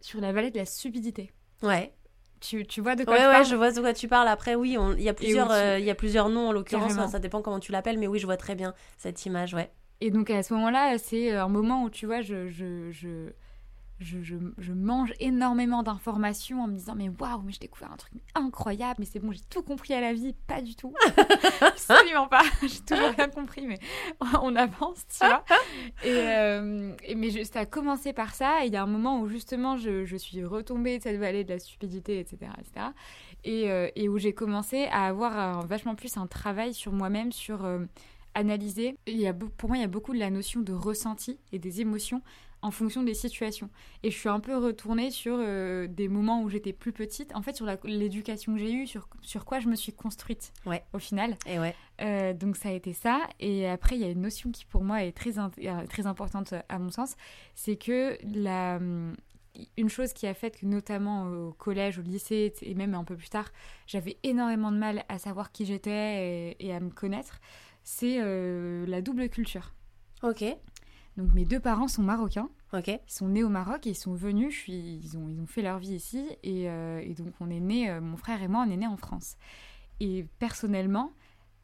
sur 0.00 0.20
la 0.20 0.32
vallée 0.32 0.50
de 0.50 0.58
la 0.58 0.66
subtilité. 0.66 1.32
Ouais. 1.62 1.92
Tu, 2.40 2.66
tu 2.66 2.80
vois 2.80 2.94
de 2.96 3.04
quoi 3.04 3.14
Ouais, 3.14 3.20
je 3.20 3.26
ouais, 3.26 3.32
parle 3.32 3.46
je 3.46 3.56
vois 3.56 3.72
de 3.72 3.80
quoi 3.80 3.92
tu 3.94 4.08
parles. 4.08 4.28
Après, 4.28 4.54
oui, 4.54 4.76
il 4.98 5.02
y 5.02 5.08
a 5.08 5.14
plusieurs, 5.14 5.48
tu- 5.48 5.54
euh, 5.54 5.78
y 5.78 5.90
a 5.90 5.94
plusieurs 5.94 6.28
noms 6.28 6.48
en 6.48 6.52
l'occurrence. 6.52 6.92
Enfin, 6.92 7.08
ça 7.08 7.18
dépend 7.18 7.40
comment 7.42 7.60
tu 7.60 7.72
l'appelles, 7.72 7.98
mais 7.98 8.06
oui, 8.06 8.18
je 8.18 8.26
vois 8.26 8.36
très 8.36 8.54
bien 8.54 8.74
cette 8.98 9.24
image, 9.26 9.54
ouais. 9.54 9.70
Et 10.00 10.10
donc 10.10 10.30
à 10.30 10.42
ce 10.42 10.54
moment-là, 10.54 10.98
c'est 10.98 11.32
un 11.32 11.48
moment 11.48 11.84
où 11.84 11.90
tu 11.90 12.06
vois, 12.06 12.20
je, 12.20 12.48
je, 12.48 12.90
je, 12.90 13.32
je, 13.98 14.18
je, 14.58 14.72
mange 14.72 15.14
énormément 15.20 15.82
d'informations 15.82 16.62
en 16.62 16.66
me 16.66 16.74
disant 16.74 16.94
mais 16.94 17.08
waouh 17.08 17.40
mais 17.42 17.52
j'ai 17.52 17.60
découvert 17.60 17.90
un 17.90 17.96
truc 17.96 18.12
incroyable 18.34 18.96
mais 18.98 19.06
c'est 19.06 19.20
bon 19.20 19.32
j'ai 19.32 19.40
tout 19.48 19.62
compris 19.62 19.94
à 19.94 20.02
la 20.02 20.12
vie. 20.12 20.34
Pas 20.46 20.60
du 20.60 20.76
tout. 20.76 20.92
Absolument 21.62 22.28
pas. 22.28 22.42
J'ai 22.62 22.80
toujours 22.80 23.10
rien 23.16 23.28
compris 23.28 23.66
mais 23.66 23.78
on 24.42 24.54
avance 24.54 25.06
tu 25.08 25.26
vois. 25.26 25.44
Et, 26.04 26.10
euh, 26.10 26.94
mais 27.16 27.44
ça 27.44 27.60
a 27.60 27.66
commencé 27.66 28.12
par 28.12 28.34
ça. 28.34 28.64
Et 28.64 28.66
il 28.66 28.72
y 28.74 28.76
a 28.76 28.82
un 28.82 28.86
moment 28.86 29.20
où 29.20 29.28
justement 29.28 29.76
je, 29.76 30.04
je, 30.04 30.16
suis 30.16 30.44
retombée 30.44 30.98
de 30.98 31.02
cette 31.02 31.18
vallée 31.18 31.44
de 31.44 31.50
la 31.54 31.58
stupidité 31.58 32.18
etc 32.18 32.50
etc 32.58 32.88
et, 33.44 33.70
euh, 33.70 33.88
et 33.96 34.08
où 34.08 34.18
j'ai 34.18 34.34
commencé 34.34 34.84
à 34.90 35.06
avoir 35.06 35.66
vachement 35.66 35.94
plus 35.94 36.16
un 36.16 36.26
travail 36.26 36.74
sur 36.74 36.92
moi-même 36.92 37.32
sur 37.32 37.64
euh, 37.64 37.78
analyser 38.36 38.96
il 39.06 39.16
y 39.16 39.26
a, 39.26 39.34
pour 39.34 39.68
moi 39.68 39.78
il 39.78 39.80
y 39.80 39.84
a 39.84 39.88
beaucoup 39.88 40.12
de 40.12 40.18
la 40.18 40.30
notion 40.30 40.60
de 40.60 40.72
ressenti 40.72 41.38
et 41.52 41.58
des 41.58 41.80
émotions 41.80 42.22
en 42.62 42.70
fonction 42.70 43.02
des 43.02 43.14
situations. 43.14 43.70
Et 44.02 44.10
je 44.10 44.16
suis 44.16 44.28
un 44.28 44.40
peu 44.40 44.56
retournée 44.56 45.10
sur 45.10 45.36
euh, 45.38 45.86
des 45.86 46.08
moments 46.08 46.42
où 46.42 46.48
j'étais 46.48 46.72
plus 46.72 46.92
petite, 46.92 47.34
en 47.36 47.42
fait 47.42 47.54
sur 47.54 47.66
l'éducation 47.84 48.54
que 48.54 48.58
j'ai 48.58 48.72
eue, 48.72 48.86
sur, 48.86 49.08
sur 49.20 49.44
quoi 49.44 49.60
je 49.60 49.68
me 49.68 49.76
suis 49.76 49.92
construite 49.92 50.52
ouais. 50.64 50.82
au 50.92 50.98
final. 50.98 51.36
Et 51.46 51.58
ouais. 51.58 51.74
Euh, 52.00 52.32
donc 52.32 52.56
ça 52.56 52.70
a 52.70 52.72
été 52.72 52.92
ça. 52.92 53.20
Et 53.40 53.68
après, 53.68 53.96
il 53.96 54.02
y 54.02 54.04
a 54.04 54.10
une 54.10 54.22
notion 54.22 54.50
qui 54.50 54.64
pour 54.64 54.82
moi 54.82 55.04
est 55.04 55.12
très, 55.12 55.38
euh, 55.38 55.86
très 55.88 56.06
importante 56.06 56.54
à 56.68 56.78
mon 56.78 56.90
sens, 56.90 57.14
c'est 57.54 57.76
que 57.76 58.18
la, 58.24 58.76
hum, 58.76 59.14
une 59.76 59.88
chose 59.88 60.12
qui 60.12 60.26
a 60.26 60.34
fait 60.34 60.58
que 60.58 60.66
notamment 60.66 61.26
au 61.26 61.52
collège, 61.52 61.98
au 61.98 62.02
lycée 62.02 62.52
et 62.62 62.74
même 62.74 62.94
un 62.94 63.04
peu 63.04 63.16
plus 63.16 63.28
tard, 63.28 63.50
j'avais 63.86 64.18
énormément 64.22 64.72
de 64.72 64.78
mal 64.78 65.04
à 65.08 65.18
savoir 65.18 65.52
qui 65.52 65.66
j'étais 65.66 66.56
et, 66.58 66.74
à 66.74 66.80
me 66.80 66.90
connaître, 66.90 67.40
c'est 67.88 68.18
la 68.86 69.00
double 69.00 69.28
culture. 69.28 69.72
Ok. 70.22 70.44
Donc 71.16 71.32
mes 71.32 71.44
deux 71.44 71.60
parents 71.60 71.88
sont 71.88 72.02
marocains. 72.02 72.50
Ok. 72.72 72.88
Ils 72.88 73.00
sont 73.06 73.28
nés 73.28 73.44
au 73.44 73.48
Maroc 73.48 73.86
et 73.86 73.90
ils 73.90 73.96
sont 73.96 74.14
venus. 74.14 74.52
Je 74.54 74.58
suis, 74.58 75.00
ils 75.02 75.16
ont, 75.16 75.28
ils 75.28 75.40
ont 75.40 75.46
fait 75.46 75.62
leur 75.62 75.78
vie 75.78 75.94
ici 75.94 76.28
et, 76.42 76.68
euh, 76.68 77.00
et 77.00 77.14
donc 77.14 77.32
on 77.40 77.48
est 77.48 77.60
né, 77.60 77.90
euh, 77.90 78.00
mon 78.00 78.16
frère 78.16 78.42
et 78.42 78.48
moi, 78.48 78.64
on 78.66 78.70
est 78.70 78.76
nés 78.76 78.86
en 78.86 78.96
France. 78.96 79.36
Et 80.00 80.26
personnellement, 80.38 81.12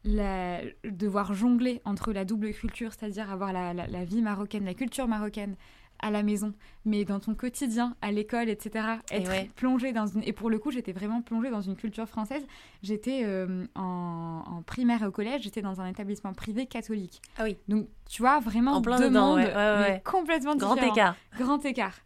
la, 0.05 0.61
devoir 0.85 1.35
jongler 1.35 1.83
entre 1.85 2.13
la 2.13 2.25
double 2.25 2.53
culture, 2.53 2.93
c'est-à-dire 2.93 3.31
avoir 3.31 3.53
la, 3.53 3.75
la, 3.75 3.87
la, 3.87 4.05
vie 4.05 4.23
marocaine, 4.23 4.65
la 4.65 4.75
culture 4.75 5.07
marocaine, 5.07 5.57
à 6.03 6.11
la 6.11 6.23
maison, 6.23 6.53
mais 6.85 7.05
dans 7.05 7.21
ton 7.21 7.35
quotidien, 7.35 7.97
à 8.03 8.13
l'école, 8.13 8.49
etc. 8.49 8.87
Être 9.11 9.51
plongée 9.55 9.93
dans 9.93 10.07
une... 10.07 10.23
Et 10.25 10.33
pour 10.33 10.51
le 10.51 10.59
coup, 10.59 10.71
j'étais 10.71 10.93
vraiment 10.93 11.23
plongée 11.23 11.51
dans 11.51 11.61
une 11.61 11.77
culture 11.77 12.09
française. 12.09 12.43
J'étais 12.83 13.23
euh, 13.25 13.65
en, 13.75 14.63
primaire 14.67 15.03
et 15.03 15.07
au 15.07 15.13
collège, 15.13 15.43
j'étais 15.43 15.63
dans 15.63 15.81
un 15.81 15.87
établissement 15.87 16.33
privé 16.35 16.67
catholique. 16.67 17.23
Ah 17.39 17.45
oui. 17.45 17.57
Donc, 17.69 17.87
tu 18.09 18.23
vois, 18.23 18.41
vraiment 18.41 18.73
en 18.73 18.83
plein 18.83 18.99
deux 18.99 19.09
dedans, 19.09 19.37
mondes, 19.37 19.39
ouais, 19.39 20.03
complètement 20.05 20.57
Grand 20.57 20.77
écart. 20.77 21.17
Grand 21.39 21.65
écart. 21.65 21.97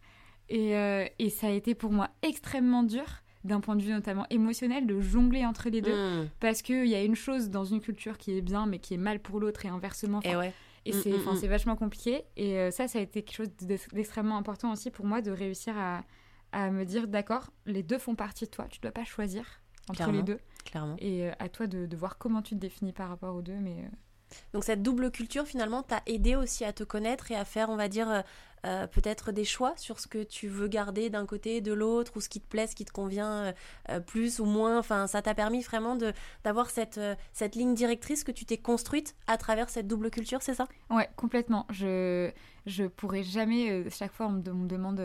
Et, 0.49 0.77
euh, 0.77 1.05
et 1.19 1.29
ça 1.29 1.47
a 1.47 1.51
été 1.51 1.75
pour 1.75 1.91
moi 1.91 2.09
extrêmement 2.21 2.83
dur 2.83 3.05
d'un 3.43 3.59
point 3.59 3.75
de 3.75 3.81
vue 3.81 3.91
notamment 3.91 4.25
émotionnel, 4.29 4.85
de 4.85 4.99
jongler 4.99 5.45
entre 5.45 5.69
les 5.69 5.81
deux. 5.81 5.95
Hmm. 5.95 6.29
Parce 6.39 6.61
qu'il 6.61 6.87
y 6.87 6.95
a 6.95 7.03
une 7.03 7.15
chose 7.15 7.49
dans 7.49 7.65
une 7.65 7.81
culture 7.81 8.17
qui 8.17 8.37
est 8.37 8.41
bien, 8.41 8.65
mais 8.65 8.79
qui 8.79 8.93
est 8.93 8.97
mal 8.97 9.19
pour 9.19 9.39
l'autre, 9.39 9.65
et 9.65 9.69
inversement. 9.69 10.19
Et 10.23 10.35
ouais. 10.35 10.53
Et 10.87 10.93
mm, 10.93 11.17
mm, 11.17 11.31
mm. 11.33 11.35
c'est 11.35 11.47
vachement 11.47 11.75
compliqué. 11.75 12.23
Et 12.35 12.57
euh, 12.57 12.71
ça, 12.71 12.87
ça 12.87 12.99
a 12.99 13.01
été 13.01 13.23
quelque 13.23 13.35
chose 13.35 13.49
d'extrêmement 13.93 14.37
important 14.37 14.71
aussi 14.71 14.91
pour 14.91 15.05
moi 15.05 15.21
de 15.21 15.31
réussir 15.31 15.77
à, 15.77 16.03
à 16.51 16.71
me 16.71 16.85
dire 16.85 17.07
d'accord, 17.07 17.51
les 17.65 17.83
deux 17.83 17.97
font 17.97 18.15
partie 18.15 18.45
de 18.45 18.49
toi, 18.49 18.67
tu 18.69 18.79
dois 18.79 18.91
pas 18.91 19.03
choisir 19.03 19.45
entre 19.89 20.11
les 20.11 20.23
deux. 20.23 20.39
Clairement. 20.65 20.95
Et 20.99 21.27
euh, 21.27 21.31
à 21.39 21.49
toi 21.49 21.67
de, 21.67 21.85
de, 21.85 21.97
voir 21.97 22.17
comment 22.17 22.41
tu 22.41 22.55
te 22.55 22.59
définis 22.59 22.93
par 22.93 23.09
rapport 23.09 23.35
aux 23.35 23.41
deux. 23.41 23.57
Mais, 23.57 23.79
euh, 23.79 24.35
Donc 24.53 24.63
cette 24.63 24.81
double 24.81 25.11
culture, 25.11 25.45
finalement, 25.45 25.83
t'a 25.83 26.01
aidé 26.05 26.35
aussi 26.35 26.65
à 26.65 26.73
te 26.73 26.83
connaître 26.83 27.31
et 27.31 27.35
à 27.35 27.45
faire, 27.45 27.69
on 27.69 27.77
va 27.77 27.87
dire, 27.87 28.23
euh, 28.65 28.87
peut-être 28.87 29.31
des 29.31 29.45
choix 29.45 29.73
sur 29.77 29.99
ce 29.99 30.07
que 30.07 30.23
tu 30.23 30.47
veux 30.47 30.67
garder 30.67 31.09
d'un 31.09 31.25
côté 31.25 31.57
et 31.57 31.61
de 31.61 31.73
l'autre, 31.73 32.13
ou 32.15 32.21
ce 32.21 32.29
qui 32.29 32.41
te 32.41 32.47
plaît, 32.47 32.67
ce 32.67 32.75
qui 32.75 32.85
te 32.85 32.91
convient 32.91 33.31
euh, 33.31 33.53
euh, 33.89 33.99
plus 33.99 34.39
ou 34.39 34.45
moins. 34.45 34.79
Enfin, 34.79 35.07
ça 35.07 35.21
t'a 35.21 35.35
permis 35.35 35.61
vraiment 35.61 35.97
d'avoir 36.43 36.69
cette, 36.69 36.99
cette 37.33 37.55
ligne 37.55 37.75
directrice 37.75 38.23
que 38.23 38.31
tu 38.31 38.45
t'es 38.45 38.57
construite 38.57 39.15
à 39.27 39.37
travers 39.37 39.69
cette 39.69 39.87
double 39.87 40.09
culture, 40.09 40.41
c'est 40.41 40.55
ça? 40.55 40.67
Ouais, 40.89 41.09
complètement. 41.15 41.65
Je 41.69 42.31
je 42.65 42.83
pourrais 42.83 43.23
jamais, 43.23 43.89
chaque 43.89 44.11
fois 44.11 44.27
on 44.27 44.31
me, 44.31 44.67
demande 44.67 45.01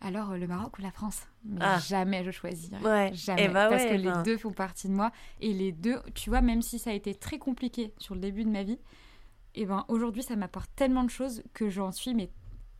alors 0.00 0.34
le 0.34 0.46
Maroc 0.46 0.78
ou 0.78 0.82
la 0.82 0.90
France? 0.90 1.20
Mais 1.44 1.60
ah. 1.60 1.78
jamais 1.78 2.24
je 2.24 2.30
choisis. 2.30 2.70
Ouais. 2.82 3.10
Jamais. 3.12 3.44
Eh 3.44 3.48
bah 3.48 3.68
parce 3.68 3.84
que 3.84 3.94
les 3.94 4.12
deux 4.24 4.38
font 4.38 4.52
partie 4.52 4.88
de 4.88 4.94
moi. 4.94 5.12
Et 5.42 5.52
les 5.52 5.72
deux, 5.72 6.00
tu 6.14 6.30
vois, 6.30 6.40
même 6.40 6.62
si 6.62 6.78
ça 6.78 6.88
a 6.88 6.94
été 6.94 7.14
très 7.14 7.38
compliqué 7.38 7.92
sur 7.98 8.14
le 8.14 8.20
début 8.22 8.44
de 8.44 8.50
ma 8.50 8.62
vie, 8.62 8.78
et 9.54 9.62
eh 9.62 9.66
ben 9.66 9.84
aujourd'hui 9.88 10.22
ça 10.22 10.34
m'apporte 10.34 10.70
tellement 10.74 11.04
de 11.04 11.10
choses 11.10 11.42
que 11.52 11.68
j'en 11.68 11.92
suis 11.92 12.14
mais 12.14 12.30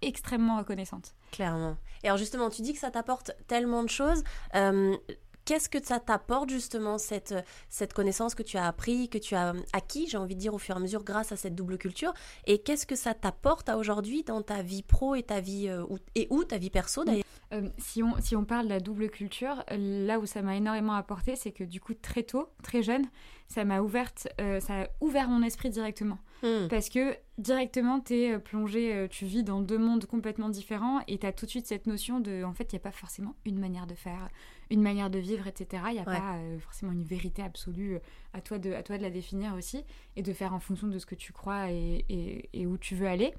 extrêmement 0.03 0.59
reconnaissante. 0.59 1.15
Clairement. 1.31 1.77
Et 2.03 2.09
alors 2.09 2.19
justement, 2.19 2.51
tu 2.51 2.63
dis 2.63 2.73
que 2.73 2.79
ça 2.79 2.91
t'apporte 2.91 3.33
tellement 3.47 3.83
de 3.83 3.89
choses. 3.89 4.23
Euh, 4.55 4.97
qu'est-ce 5.45 5.69
que 5.69 5.83
ça 5.83 5.99
t'apporte 5.99 6.51
justement 6.51 6.99
cette, 6.99 7.35
cette 7.69 7.93
connaissance 7.93 8.35
que 8.35 8.43
tu 8.43 8.57
as 8.57 8.67
appris, 8.67 9.09
que 9.09 9.19
tu 9.19 9.35
as 9.35 9.55
acquis, 9.73 10.09
j'ai 10.09 10.17
envie 10.17 10.35
de 10.35 10.41
dire 10.41 10.55
au 10.55 10.59
fur 10.59 10.75
et 10.75 10.79
à 10.79 10.81
mesure 10.81 11.05
grâce 11.05 11.33
à 11.33 11.37
cette 11.37 11.55
double 11.55 11.79
culture? 11.79 12.13
Et 12.47 12.59
qu'est-ce 12.59 12.87
que 12.87 12.97
ça 12.97 13.15
t'apporte 13.15 13.69
à 13.69 13.79
aujourd'hui 13.79 14.25
dans 14.25 14.43
ta 14.43 14.63
vie 14.63 14.83
pro 14.83 15.15
et 15.15 15.23
ta 15.23 15.41
vie 15.41 15.69
euh, 15.69 15.85
et 16.15 16.27
où 16.31 16.45
ta 16.45 16.59
vie 16.59 16.71
perso 16.71 17.05
d'ailleurs? 17.05 17.25
Euh, 17.53 17.69
si, 17.79 18.03
on, 18.03 18.15
si 18.21 18.35
on 18.35 18.45
parle 18.45 18.65
de 18.65 18.71
la 18.71 18.81
double 18.81 19.11
culture, 19.11 19.65
là 19.71 20.19
où 20.19 20.27
ça 20.27 20.43
m'a 20.43 20.57
énormément 20.57 20.95
apporté, 20.95 21.37
c'est 21.37 21.53
que 21.53 21.65
du 21.65 21.81
coup 21.81 21.95
très 21.95 22.23
tôt, 22.23 22.49
très 22.63 22.83
jeune, 22.83 23.05
ça 23.49 23.65
m'a 23.65 23.81
ouverte, 23.83 24.29
ça 24.39 24.83
a 24.83 24.87
ouvert 25.01 25.29
mon 25.29 25.43
esprit 25.43 25.69
directement. 25.69 26.19
Hmm. 26.43 26.67
Parce 26.69 26.89
que 26.89 27.17
directement, 27.39 28.01
tu 28.01 28.15
es 28.15 28.33
euh, 28.33 28.39
plongé, 28.39 28.93
euh, 28.93 29.07
tu 29.09 29.27
vis 29.27 29.45
dans 29.45 29.61
deux 29.61 29.79
mondes 29.79 30.07
complètement 30.07 30.49
différents 30.49 31.01
et 31.07 31.19
tu 31.19 31.27
as 31.27 31.33
tout 31.33 31.47
de 31.47 31.51
suite 31.51 31.67
cette 31.67 31.87
notion 31.87 32.19
de, 32.19 32.43
en 32.43 32.53
fait, 32.53 32.73
il 32.73 32.75
n'y 32.75 32.81
a 32.81 32.83
pas 32.83 32.91
forcément 32.91 33.37
une 33.45 33.61
manière 33.61 33.87
de 33.87 33.95
faire, 33.95 34.29
une 34.69 34.83
manière 34.83 35.09
de 35.09 35.21
vivre, 35.21 35.47
etc. 35.47 35.85
Il 35.89 35.95
n'y 35.95 36.01
a 36.01 36.05
pas 36.05 36.35
euh, 36.35 36.59
forcément 36.59 36.91
une 36.91 37.05
vérité 37.05 37.43
absolue 37.43 37.99
à 38.33 38.41
toi, 38.41 38.59
de, 38.59 38.73
à 38.73 38.83
toi 38.83 38.99
de 38.99 39.03
la 39.03 39.11
définir 39.11 39.55
aussi 39.55 39.85
et 40.17 40.23
de 40.23 40.33
faire 40.33 40.53
en 40.53 40.59
fonction 40.59 40.89
de 40.89 40.99
ce 40.99 41.07
que 41.07 41.15
tu 41.15 41.33
crois 41.33 41.71
et, 41.71 42.49
et, 42.53 42.67
où 42.67 42.77
tu 42.77 42.97
veux 42.97 43.07
aller. 43.07 43.33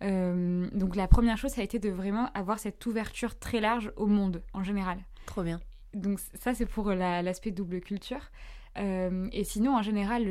donc 0.00 0.96
la 0.96 1.06
première 1.06 1.36
chose, 1.36 1.52
ça 1.52 1.60
a 1.60 1.64
été 1.64 1.78
de 1.78 1.90
vraiment 1.90 2.30
avoir 2.34 2.58
cette 2.58 2.84
ouverture 2.86 3.38
très 3.38 3.60
large 3.60 3.92
au 3.96 4.06
monde 4.06 4.42
en 4.52 4.64
général. 4.64 4.98
Trop 5.26 5.42
bien. 5.42 5.60
Donc 5.94 6.18
ça, 6.34 6.54
c'est 6.54 6.66
pour 6.66 6.90
l'aspect 6.90 7.50
double 7.50 7.80
culture. 7.80 8.30
Euh, 8.76 9.28
et 9.32 9.44
sinon, 9.44 9.76
en 9.76 9.82
général, 9.82 10.24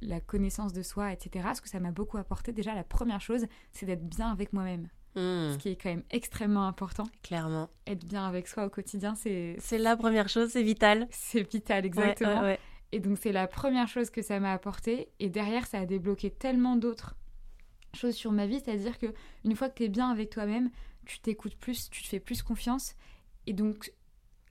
la, 0.00 0.20
connaissance 0.20 0.72
de 0.72 0.82
soi, 0.82 1.12
etc., 1.12 1.48
ce 1.54 1.60
que 1.60 1.68
ça 1.68 1.80
m'a 1.80 1.90
beaucoup 1.90 2.18
apporté, 2.18 2.52
déjà, 2.52 2.74
la 2.74 2.84
première 2.84 3.20
chose, 3.20 3.46
c'est 3.72 3.86
d'être 3.86 4.06
bien 4.06 4.30
avec 4.30 4.52
moi-même. 4.52 4.88
Hmm. 5.14 5.52
Ce 5.52 5.58
qui 5.58 5.70
est 5.70 5.76
quand 5.76 5.90
même 5.90 6.04
extrêmement 6.10 6.66
important. 6.66 7.04
Clairement. 7.22 7.68
Être 7.86 8.06
bien 8.06 8.26
avec 8.26 8.48
soi 8.48 8.66
au 8.66 8.70
quotidien, 8.70 9.14
c'est... 9.14 9.56
C'est 9.58 9.78
la 9.78 9.96
première 9.96 10.28
chose, 10.28 10.50
c'est 10.50 10.62
vital. 10.62 11.06
C'est 11.10 11.50
vital, 11.50 11.84
exactement. 11.84 12.54
et 12.92 13.00
donc, 13.00 13.18
c'est 13.18 13.32
la 13.32 13.46
première 13.46 13.88
chose 13.88 14.10
que 14.10 14.22
ça 14.22 14.40
m'a 14.40 14.52
apporté. 14.52 15.08
Et 15.18 15.28
derrière, 15.28 15.66
ça 15.66 15.80
a 15.80 15.86
débloqué 15.86 16.30
tellement 16.30 16.76
d'autres 16.76 17.14
choses 17.94 18.14
sur 18.14 18.32
ma 18.32 18.46
vie. 18.46 18.60
C'est-à-dire 18.64 18.98
que 18.98 19.06
une 19.44 19.56
fois 19.56 19.68
que 19.68 19.74
tu 19.74 19.84
es 19.84 19.88
bien 19.88 20.08
avec 20.10 20.30
toi-même, 20.30 20.70
tu 21.04 21.20
t'écoutes 21.20 21.56
plus, 21.56 21.90
tu 21.90 22.02
te 22.02 22.08
fais 22.08 22.20
plus 22.20 22.42
confiance. 22.42 22.94
Et 23.46 23.52
donc, 23.52 23.92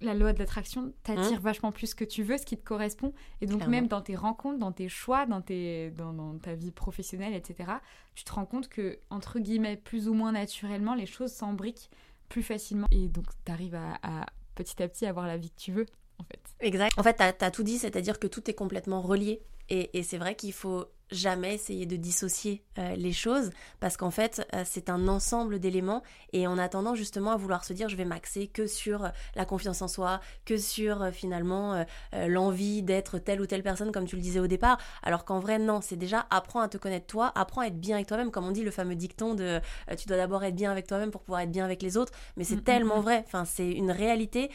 la 0.02 0.14
loi 0.14 0.34
de 0.34 0.40
l'attraction 0.40 0.94
t'attire 1.04 1.38
hein 1.38 1.40
vachement 1.42 1.72
plus 1.72 1.88
ce 1.88 1.96
que 1.96 2.04
tu 2.04 2.24
veux, 2.24 2.38
ce 2.38 2.46
qui 2.46 2.58
te 2.58 2.64
correspond. 2.64 3.14
Et 3.42 3.46
donc 3.46 3.66
même 3.68 3.88
dans 3.88 4.02
tes 4.02 4.16
rencontres, 4.16 4.60
dans 4.60 4.72
tes 4.72 4.90
choix, 4.90 5.26
dans, 5.26 5.42
tes, 5.42 5.92
dans, 5.92 6.38
ta 6.40 6.56
vie 6.56 6.72
professionnelle, 6.72 7.34
etc., 7.34 7.72
tu 8.16 8.24
te 8.24 8.32
rends 8.34 8.46
compte 8.46 8.68
que, 8.68 9.00
entre 9.10 9.40
guillemets, 9.40 9.78
plus 9.78 10.08
ou 10.08 10.14
moins 10.14 10.32
naturellement, 10.32 10.96
les 10.96 11.06
choses 11.06 11.32
s'embriquent 11.32 11.90
plus 12.30 12.44
facilement. 12.44 12.88
Et 12.92 13.08
donc 13.08 13.26
tu 13.46 13.52
arrives 13.52 13.76
à, 13.76 14.26
petit 14.56 14.82
à 14.82 14.88
petit 14.88 15.06
avoir 15.06 15.28
la 15.28 15.38
vie 15.38 15.50
que 15.50 15.60
tu 15.60 15.72
veux, 15.72 15.86
en 16.20 16.24
fait. 16.24 16.42
Exact. 16.60 16.98
En 16.98 17.04
fait, 17.04 17.16
tu 17.16 17.46
as, 17.46 17.52
tout 17.52 17.64
dit, 17.64 17.78
c'est-à-dire 17.78 18.20
que 18.20 18.28
tout 18.28 18.50
est 18.50 18.56
complètement 18.56 19.02
relié. 19.02 19.42
et 19.70 20.04
c'est 20.04 20.18
vrai 20.18 20.36
qu'il 20.36 20.54
faut 20.54 20.88
jamais 21.12 21.56
essayer 21.56 21.86
de 21.86 21.96
dissocier 21.96 22.64
euh, 22.78 22.96
les 22.96 23.12
choses 23.12 23.52
parce 23.80 23.98
qu'en 23.98 24.12
fait 24.12 24.48
euh, 24.54 24.64
c'est 24.66 24.90
un 24.90 25.08
ensemble 25.08 25.60
d'éléments 25.60 26.04
et 26.34 26.48
on 26.48 26.58
a 26.58 26.70
tendance 26.70 26.98
justement 26.98 27.32
à 27.32 27.38
vouloir 27.38 27.66
se 27.66 27.74
dire 27.74 27.90
je 27.90 27.96
vais 27.96 28.06
m'axer 28.06 28.48
que 28.48 28.66
sur 28.68 29.06
euh, 29.06 29.10
la 29.36 29.46
confiance 29.46 29.82
en 29.82 29.88
soi, 29.88 30.22
que 30.46 30.58
sur 30.58 31.12
finalement 31.12 31.86
l'envie 32.28 32.82
d'être 32.84 33.20
telle 33.20 33.42
ou 33.42 33.46
telle 33.46 33.64
personne 33.64 33.92
comme 33.92 34.06
tu 34.06 34.16
le 34.16 34.22
disais 34.22 34.40
au 34.40 34.48
départ. 34.48 34.78
Alors 35.04 35.26
qu'en 35.26 35.40
vrai 35.40 35.60
non 35.60 35.82
c'est 35.82 35.96
déjà 35.96 36.26
apprends 36.30 36.62
à 36.62 36.68
te 36.68 36.78
connaître 36.78 37.08
toi, 37.08 37.32
apprends 37.36 37.62
à 37.62 37.68
être 37.68 37.80
bien 37.80 37.96
avec 37.96 38.08
toi-même 38.08 38.32
comme 38.32 38.46
on 38.46 38.52
dit 38.52 38.64
le 38.64 38.72
fameux 38.72 38.96
dicton 38.96 39.36
de 39.36 39.60
tu 39.98 40.08
dois 40.08 40.18
d'abord 40.18 40.44
être 40.44 40.56
bien 40.56 40.72
avec 40.72 40.88
toi-même 40.88 41.12
pour 41.12 41.22
pouvoir 41.22 41.42
être 41.42 41.52
bien 41.52 41.66
avec 41.66 41.82
les 41.82 41.98
autres. 41.98 42.14
Mais 42.38 42.44
c'est 42.44 42.56
mm, 42.56 42.60
mm, 42.60 42.64
tellement 42.64 43.00
mm. 43.00 43.04
vrai. 43.04 43.24
Enfin 43.26 43.46
c'est 43.46 43.70
une 43.70 43.92
réalité 43.92 44.50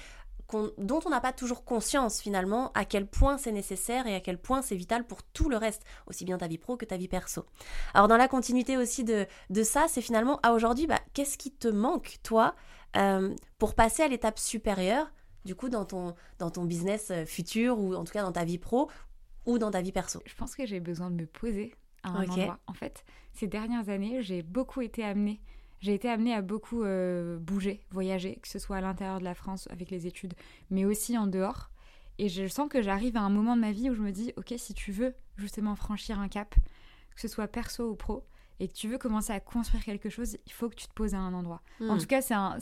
dont 0.52 1.00
on 1.04 1.10
n'a 1.10 1.20
pas 1.20 1.32
toujours 1.32 1.64
conscience 1.64 2.20
finalement 2.20 2.70
à 2.74 2.84
quel 2.84 3.06
point 3.06 3.38
c'est 3.38 3.52
nécessaire 3.52 4.06
et 4.06 4.14
à 4.14 4.20
quel 4.20 4.38
point 4.38 4.62
c'est 4.62 4.76
vital 4.76 5.06
pour 5.06 5.22
tout 5.22 5.48
le 5.48 5.56
reste, 5.56 5.82
aussi 6.06 6.24
bien 6.24 6.38
ta 6.38 6.46
vie 6.46 6.58
pro 6.58 6.76
que 6.76 6.84
ta 6.84 6.96
vie 6.96 7.08
perso. 7.08 7.44
Alors 7.94 8.08
dans 8.08 8.16
la 8.16 8.28
continuité 8.28 8.76
aussi 8.76 9.04
de, 9.04 9.26
de 9.50 9.62
ça, 9.62 9.86
c'est 9.88 10.02
finalement 10.02 10.38
à 10.42 10.52
aujourd'hui, 10.52 10.86
bah, 10.86 11.00
qu'est-ce 11.14 11.38
qui 11.38 11.52
te 11.52 11.68
manque 11.68 12.18
toi 12.22 12.54
euh, 12.96 13.34
pour 13.58 13.74
passer 13.74 14.02
à 14.02 14.08
l'étape 14.08 14.38
supérieure 14.38 15.10
du 15.44 15.54
coup 15.54 15.68
dans 15.68 15.84
ton, 15.84 16.14
dans 16.38 16.50
ton 16.50 16.64
business 16.64 17.10
euh, 17.10 17.24
futur 17.24 17.78
ou 17.78 17.94
en 17.94 18.04
tout 18.04 18.12
cas 18.12 18.22
dans 18.22 18.32
ta 18.32 18.44
vie 18.44 18.58
pro 18.58 18.90
ou 19.46 19.58
dans 19.58 19.70
ta 19.70 19.80
vie 19.80 19.92
perso? 19.92 20.20
Je 20.26 20.34
pense 20.34 20.54
que 20.54 20.66
j'ai 20.66 20.80
besoin 20.80 21.10
de 21.10 21.16
me 21.16 21.26
poser 21.26 21.74
à 22.02 22.10
un 22.10 22.28
endroit. 22.28 22.58
En 22.66 22.74
fait, 22.74 23.04
ces 23.32 23.46
dernières 23.46 23.88
années, 23.88 24.22
j'ai 24.22 24.42
beaucoup 24.42 24.80
été 24.80 25.04
amenée 25.04 25.40
j'ai 25.80 25.94
été 25.94 26.08
amenée 26.08 26.34
à 26.34 26.42
beaucoup 26.42 26.82
euh, 26.84 27.38
bouger, 27.38 27.80
voyager, 27.90 28.36
que 28.36 28.48
ce 28.48 28.58
soit 28.58 28.76
à 28.76 28.80
l'intérieur 28.80 29.18
de 29.18 29.24
la 29.24 29.34
France 29.34 29.68
avec 29.70 29.90
les 29.90 30.06
études, 30.06 30.34
mais 30.70 30.84
aussi 30.84 31.16
en 31.18 31.26
dehors. 31.26 31.70
Et 32.18 32.28
je 32.28 32.46
sens 32.46 32.68
que 32.70 32.80
j'arrive 32.82 33.16
à 33.16 33.20
un 33.20 33.28
moment 33.30 33.56
de 33.56 33.60
ma 33.60 33.72
vie 33.72 33.90
où 33.90 33.94
je 33.94 34.00
me 34.02 34.10
dis, 34.10 34.32
ok, 34.36 34.54
si 34.56 34.72
tu 34.74 34.90
veux 34.92 35.14
justement 35.36 35.76
franchir 35.76 36.18
un 36.18 36.28
cap, 36.28 36.54
que 37.14 37.20
ce 37.20 37.28
soit 37.28 37.46
perso 37.48 37.90
ou 37.90 37.94
pro, 37.94 38.24
et 38.58 38.68
que 38.68 38.72
tu 38.72 38.88
veux 38.88 38.96
commencer 38.96 39.32
à 39.32 39.40
construire 39.40 39.84
quelque 39.84 40.08
chose, 40.08 40.38
il 40.46 40.52
faut 40.52 40.70
que 40.70 40.74
tu 40.76 40.86
te 40.88 40.94
poses 40.94 41.14
à 41.14 41.18
un 41.18 41.34
endroit. 41.34 41.60
En 41.90 41.96
Hmm. 41.96 41.98
tout 41.98 42.06
cas, 42.06 42.22
c'est 42.22 42.32
un, 42.34 42.56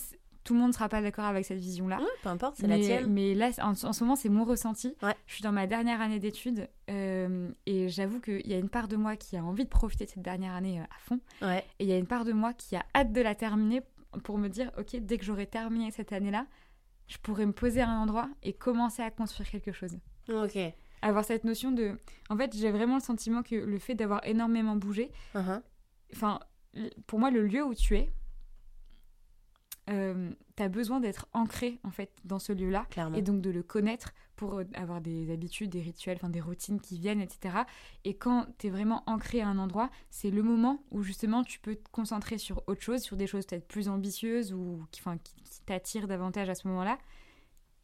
tout 0.45 0.53
le 0.55 0.61
monde 0.61 0.69
ne 0.69 0.75
sera 0.75 0.89
pas 0.89 1.01
d'accord 1.03 1.25
avec 1.25 1.45
cette 1.45 1.59
vision-là. 1.59 2.01
Peu 2.23 2.29
importe, 2.29 2.57
c'est 2.57 2.67
la 2.67 2.79
tienne. 2.79 3.11
mais 3.13 3.35
là, 3.35 3.51
en, 3.63 3.71
en 3.71 3.75
ce 3.93 4.05
moment, 4.05 4.15
c'est 4.15 4.29
mon 4.29 4.45
ressenti. 4.45 4.95
Ouais. 5.03 5.15
Je 5.27 5.35
suis 5.35 5.43
dans 5.43 5.53
ma 5.53 5.67
dernière 5.67 6.01
année 6.01 6.19
d'études 6.19 6.69
euh, 6.91 7.49
et 7.67 7.89
j'avoue 7.89 8.21
qu'il 8.21 8.47
y 8.47 8.53
a 8.55 8.59
une 8.59 8.69
part 8.69 8.87
de 8.89 8.97
moi 8.97 9.17
qui 9.17 9.37
a 9.37 9.43
envie 9.45 9.65
de 9.65 9.69
profiter 9.71 10.05
de 10.05 10.11
cette 10.11 10.23
dernière 10.23 10.53
année 10.53 10.81
euh, 10.81 10.85
à 10.85 10.99
fond. 11.01 11.19
Ouais. 11.43 11.65
Et 11.79 11.85
il 11.85 11.89
y 11.89 11.93
a 11.93 11.99
une 11.99 12.07
part 12.07 12.25
de 12.25 12.33
moi 12.33 12.53
qui 12.53 12.77
a 12.77 12.85
hâte 12.95 13.13
de 13.13 13.21
la 13.21 13.35
terminer 13.35 13.81
pour 14.23 14.39
me 14.39 14.49
dire, 14.49 14.71
ok, 14.79 14.97
dès 15.01 15.19
que 15.19 15.25
j'aurai 15.25 15.47
terminé 15.47 15.91
cette 15.91 16.13
année-là, 16.13 16.47
je 17.09 17.17
pourrai 17.19 17.47
me 17.47 17.53
poser 17.53 17.81
à 17.81 17.89
un 17.89 18.03
endroit 18.03 18.29
et 18.43 18.53
commencer 18.53 19.03
à 19.03 19.11
construire 19.11 19.51
quelque 19.51 19.73
chose. 19.73 19.97
Ok. 20.29 20.57
Avoir 21.03 21.25
cette 21.25 21.45
notion 21.45 21.71
de... 21.73 21.99
En 22.31 22.37
fait, 22.37 22.57
j'ai 22.57 22.71
vraiment 22.71 22.95
le 22.95 23.01
sentiment 23.03 23.43
que 23.43 23.55
le 23.57 23.79
fait 23.79 23.95
d'avoir 23.95 24.25
énormément 24.27 24.77
bougé, 24.77 25.11
Uh-huh. 25.35 25.61
enfin, 26.15 26.39
pour 27.07 27.19
moi, 27.19 27.31
le 27.31 27.47
lieu 27.47 27.63
où 27.65 27.75
tu 27.75 27.97
es, 27.97 28.11
euh, 29.91 30.31
t'as 30.57 30.69
besoin 30.69 31.01
d'être 31.01 31.29
ancré, 31.33 31.79
en 31.85 31.91
fait, 31.91 32.11
dans 32.25 32.39
ce 32.39 32.53
lieu-là 32.53 32.87
et 33.15 33.23
donc 33.23 33.41
de 33.41 33.51
le 33.51 33.63
connaître 33.63 34.13
pour 34.37 34.59
euh, 34.59 34.65
avoir 34.75 35.01
des 35.01 35.31
habitudes, 35.31 35.71
des 35.71 35.81
rituels, 35.81 36.17
enfin 36.17 36.31
des 36.31 36.41
routines 36.41 36.81
qui 36.81 36.99
viennent, 36.99 37.21
etc. 37.21 37.57
Et 38.05 38.17
quand 38.17 38.47
tu 38.59 38.69
es 38.69 38.71
vraiment 38.71 39.03
ancré 39.07 39.41
à 39.41 39.49
un 39.49 39.59
endroit, 39.59 39.91
c'est 40.11 40.31
le 40.31 40.43
moment 40.43 40.83
où 40.91 41.03
justement 41.03 41.45
tu 41.45 41.61
peux 41.61 41.77
te 41.77 41.89
concentrer 41.91 42.39
sur 42.39 42.63
autre 42.67 42.81
chose, 42.81 43.03
sur 43.03 43.17
des 43.17 43.27
choses 43.27 43.47
peut-être 43.47 43.69
plus 43.69 43.89
ambitieuses 43.89 44.53
ou 44.53 44.85
qui, 44.91 45.01
enfin, 45.01 45.19
qui, 45.19 45.35
qui 45.43 45.61
t'attirent 45.63 46.09
davantage 46.09 46.49
à 46.49 46.55
ce 46.55 46.67
moment-là. 46.69 46.99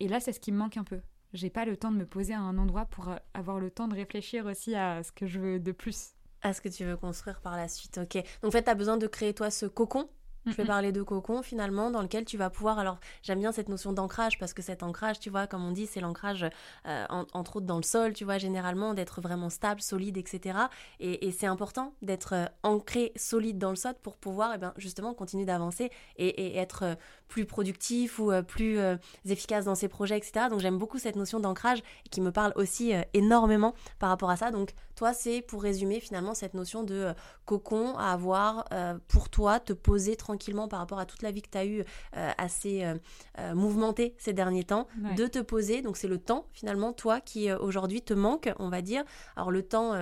Et 0.01 0.09
là, 0.09 0.19
c'est 0.21 0.33
ce 0.33 0.41
qui 0.41 0.53
me 0.53 0.59
manque 0.59 0.77
un 0.77 0.85
peu. 0.85 1.01
J'ai 1.33 1.51
pas 1.51 1.65
le 1.65 1.77
temps 1.77 1.93
de 1.93 1.97
me 1.97 2.07
poser 2.07 2.35
à 2.35 2.41
un 2.41 2.59
endroit 2.59 2.87
pour 2.87 3.11
euh, 3.11 3.17
avoir 3.35 3.61
le 3.61 3.71
temps 3.71 3.89
de 3.89 3.95
réfléchir 3.95 4.47
aussi 4.47 4.75
à 4.75 5.03
ce 5.03 5.13
que 5.13 5.27
je 5.27 5.39
veux 5.39 5.61
de 5.61 5.73
plus. 5.73 6.15
à 6.43 6.55
ce 6.55 6.63
que 6.63 6.71
tu 6.71 6.85
veux 6.85 6.97
construire 6.97 7.41
par 7.43 7.57
la 7.57 7.69
suite. 7.69 7.99
Ok. 7.99 8.15
Donc 8.15 8.49
en 8.49 8.51
fait, 8.51 8.65
tu 8.65 8.71
as 8.71 8.75
besoin 8.75 8.97
de 8.97 9.07
créer 9.07 9.35
toi 9.35 9.51
ce 9.51 9.67
cocon. 9.67 10.09
Je 10.46 10.55
vais 10.57 10.64
parler 10.64 10.90
de 10.90 11.03
cocon 11.03 11.42
finalement, 11.42 11.90
dans 11.90 12.00
lequel 12.03 12.24
tu 12.24 12.37
vas 12.38 12.48
pouvoir. 12.50 12.79
Alors, 12.79 12.98
j'aime 13.22 13.38
bien 13.40 13.53
cette 13.53 13.68
notion 13.68 13.92
d'ancrage 13.92 14.38
parce 14.38 14.55
que 14.55 14.62
cet 14.62 14.83
ancrage, 14.83 15.20
tu 15.20 15.29
vois, 15.31 15.46
comme 15.46 15.64
on 15.64 15.70
dit, 15.70 15.87
c'est 15.87 16.00
l'ancrage 16.00 16.44
euh, 16.87 17.05
en- 17.11 17.26
entre 17.35 17.57
autres 17.57 17.66
dans 17.66 17.76
le 17.76 17.83
sol, 17.83 18.14
tu 18.14 18.24
vois, 18.24 18.38
généralement 18.38 18.94
d'être 18.94 19.20
vraiment 19.20 19.50
stable, 19.50 19.83
solide, 19.83 20.16
etc. 20.16 20.59
Et, 20.98 21.26
et 21.29 21.31
c'est 21.31 21.46
important 21.46 21.92
d'être 22.00 22.33
euh, 22.35 22.46
ancré, 22.62 23.12
solide 23.16 23.59
dans 23.59 23.70
le 23.70 23.76
sol 23.76 23.94
pour 24.03 24.16
pouvoir, 24.16 24.53
eh 24.55 24.59
ben, 24.59 24.72
justement, 24.76 25.12
continuer 25.12 25.44
d'avancer 25.44 25.90
et, 26.16 26.29
et 26.29 26.57
être 26.57 26.85
euh, 26.85 26.94
plus 27.29 27.44
productif 27.44 28.18
ou 28.18 28.33
plus 28.48 28.79
euh, 28.79 28.96
efficace 29.26 29.66
dans 29.66 29.74
ses 29.76 29.88
projets, 29.88 30.16
etc. 30.16 30.48
Donc, 30.48 30.61
j'aime 30.61 30.79
beaucoup 30.79 30.98
cette 30.98 31.16
notion 31.16 31.38
d'ancrage 31.38 31.83
qui 32.11 32.20
me 32.22 32.33
parle 32.33 32.53
aussi 32.57 32.94
euh, 32.94 33.03
énormément 33.12 33.74
par 33.98 34.09
rapport 34.09 34.31
à 34.31 34.37
ça. 34.37 34.50
Donc, 34.50 34.70
toi, 34.96 35.12
c'est 35.12 35.42
pour 35.42 35.62
résumer 35.62 36.00
finalement 36.00 36.35
cette 36.35 36.55
notion 36.55 36.83
de 36.83 37.14
cocon 37.46 37.96
à 37.96 38.12
avoir 38.12 38.64
pour 39.09 39.31
toi, 39.31 39.59
te 39.59 39.72
poser 39.72 40.14
tranquillement 40.16 40.30
par 40.69 40.79
rapport 40.79 40.99
à 40.99 41.07
toute 41.07 41.23
la 41.23 41.31
vie 41.31 41.43
que 41.43 41.51
tu 41.51 41.59
as 41.59 41.66
eue 41.66 41.85
euh, 42.16 42.31
assez 42.38 42.85
euh, 42.85 42.97
euh, 43.38 43.55
mouvementée 43.55 44.14
ces 44.19 44.33
derniers 44.33 44.64
temps, 44.64 44.87
Ouais. 45.03 45.14
de 45.14 45.27
te 45.27 45.38
poser. 45.38 45.83
Donc 45.83 45.97
c'est 45.97 46.09
le 46.09 46.19
temps 46.19 46.47
finalement, 46.53 46.93
toi 46.93 47.21
qui 47.21 47.53
aujourd'hui 47.53 48.03
te 48.03 48.14
manque, 48.14 48.51
on 48.59 48.69
va 48.69 48.83
dire. 48.83 49.05
Alors 49.37 49.51
le 49.51 49.62
temps... 49.62 49.95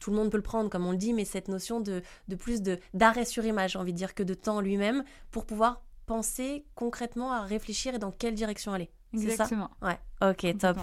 tout 0.00 0.10
le 0.10 0.16
monde 0.16 0.30
peut 0.30 0.36
le 0.36 0.42
prendre, 0.42 0.68
comme 0.68 0.84
on 0.86 0.90
le 0.90 0.96
dit, 0.96 1.12
mais 1.12 1.24
cette 1.24 1.46
notion 1.48 1.80
de, 1.80 2.02
de 2.26 2.34
plus 2.36 2.60
de 2.60 2.78
d'arrêt 2.92 3.24
sur 3.24 3.44
image, 3.44 3.72
j'ai 3.72 3.78
envie 3.78 3.92
de 3.92 3.96
dire, 3.98 4.14
que 4.14 4.24
de 4.24 4.34
temps 4.34 4.60
lui-même, 4.60 5.04
pour 5.30 5.46
pouvoir 5.46 5.80
penser 6.06 6.64
concrètement 6.74 7.32
à 7.32 7.42
réfléchir 7.42 7.94
et 7.94 7.98
dans 8.00 8.10
quelle 8.10 8.34
direction 8.34 8.72
aller. 8.72 8.90
C'est 9.14 9.20
ça? 9.20 9.44
Exactement. 9.44 9.70
Ouais, 9.80 9.98
ok, 10.20 10.58
top. 10.58 10.78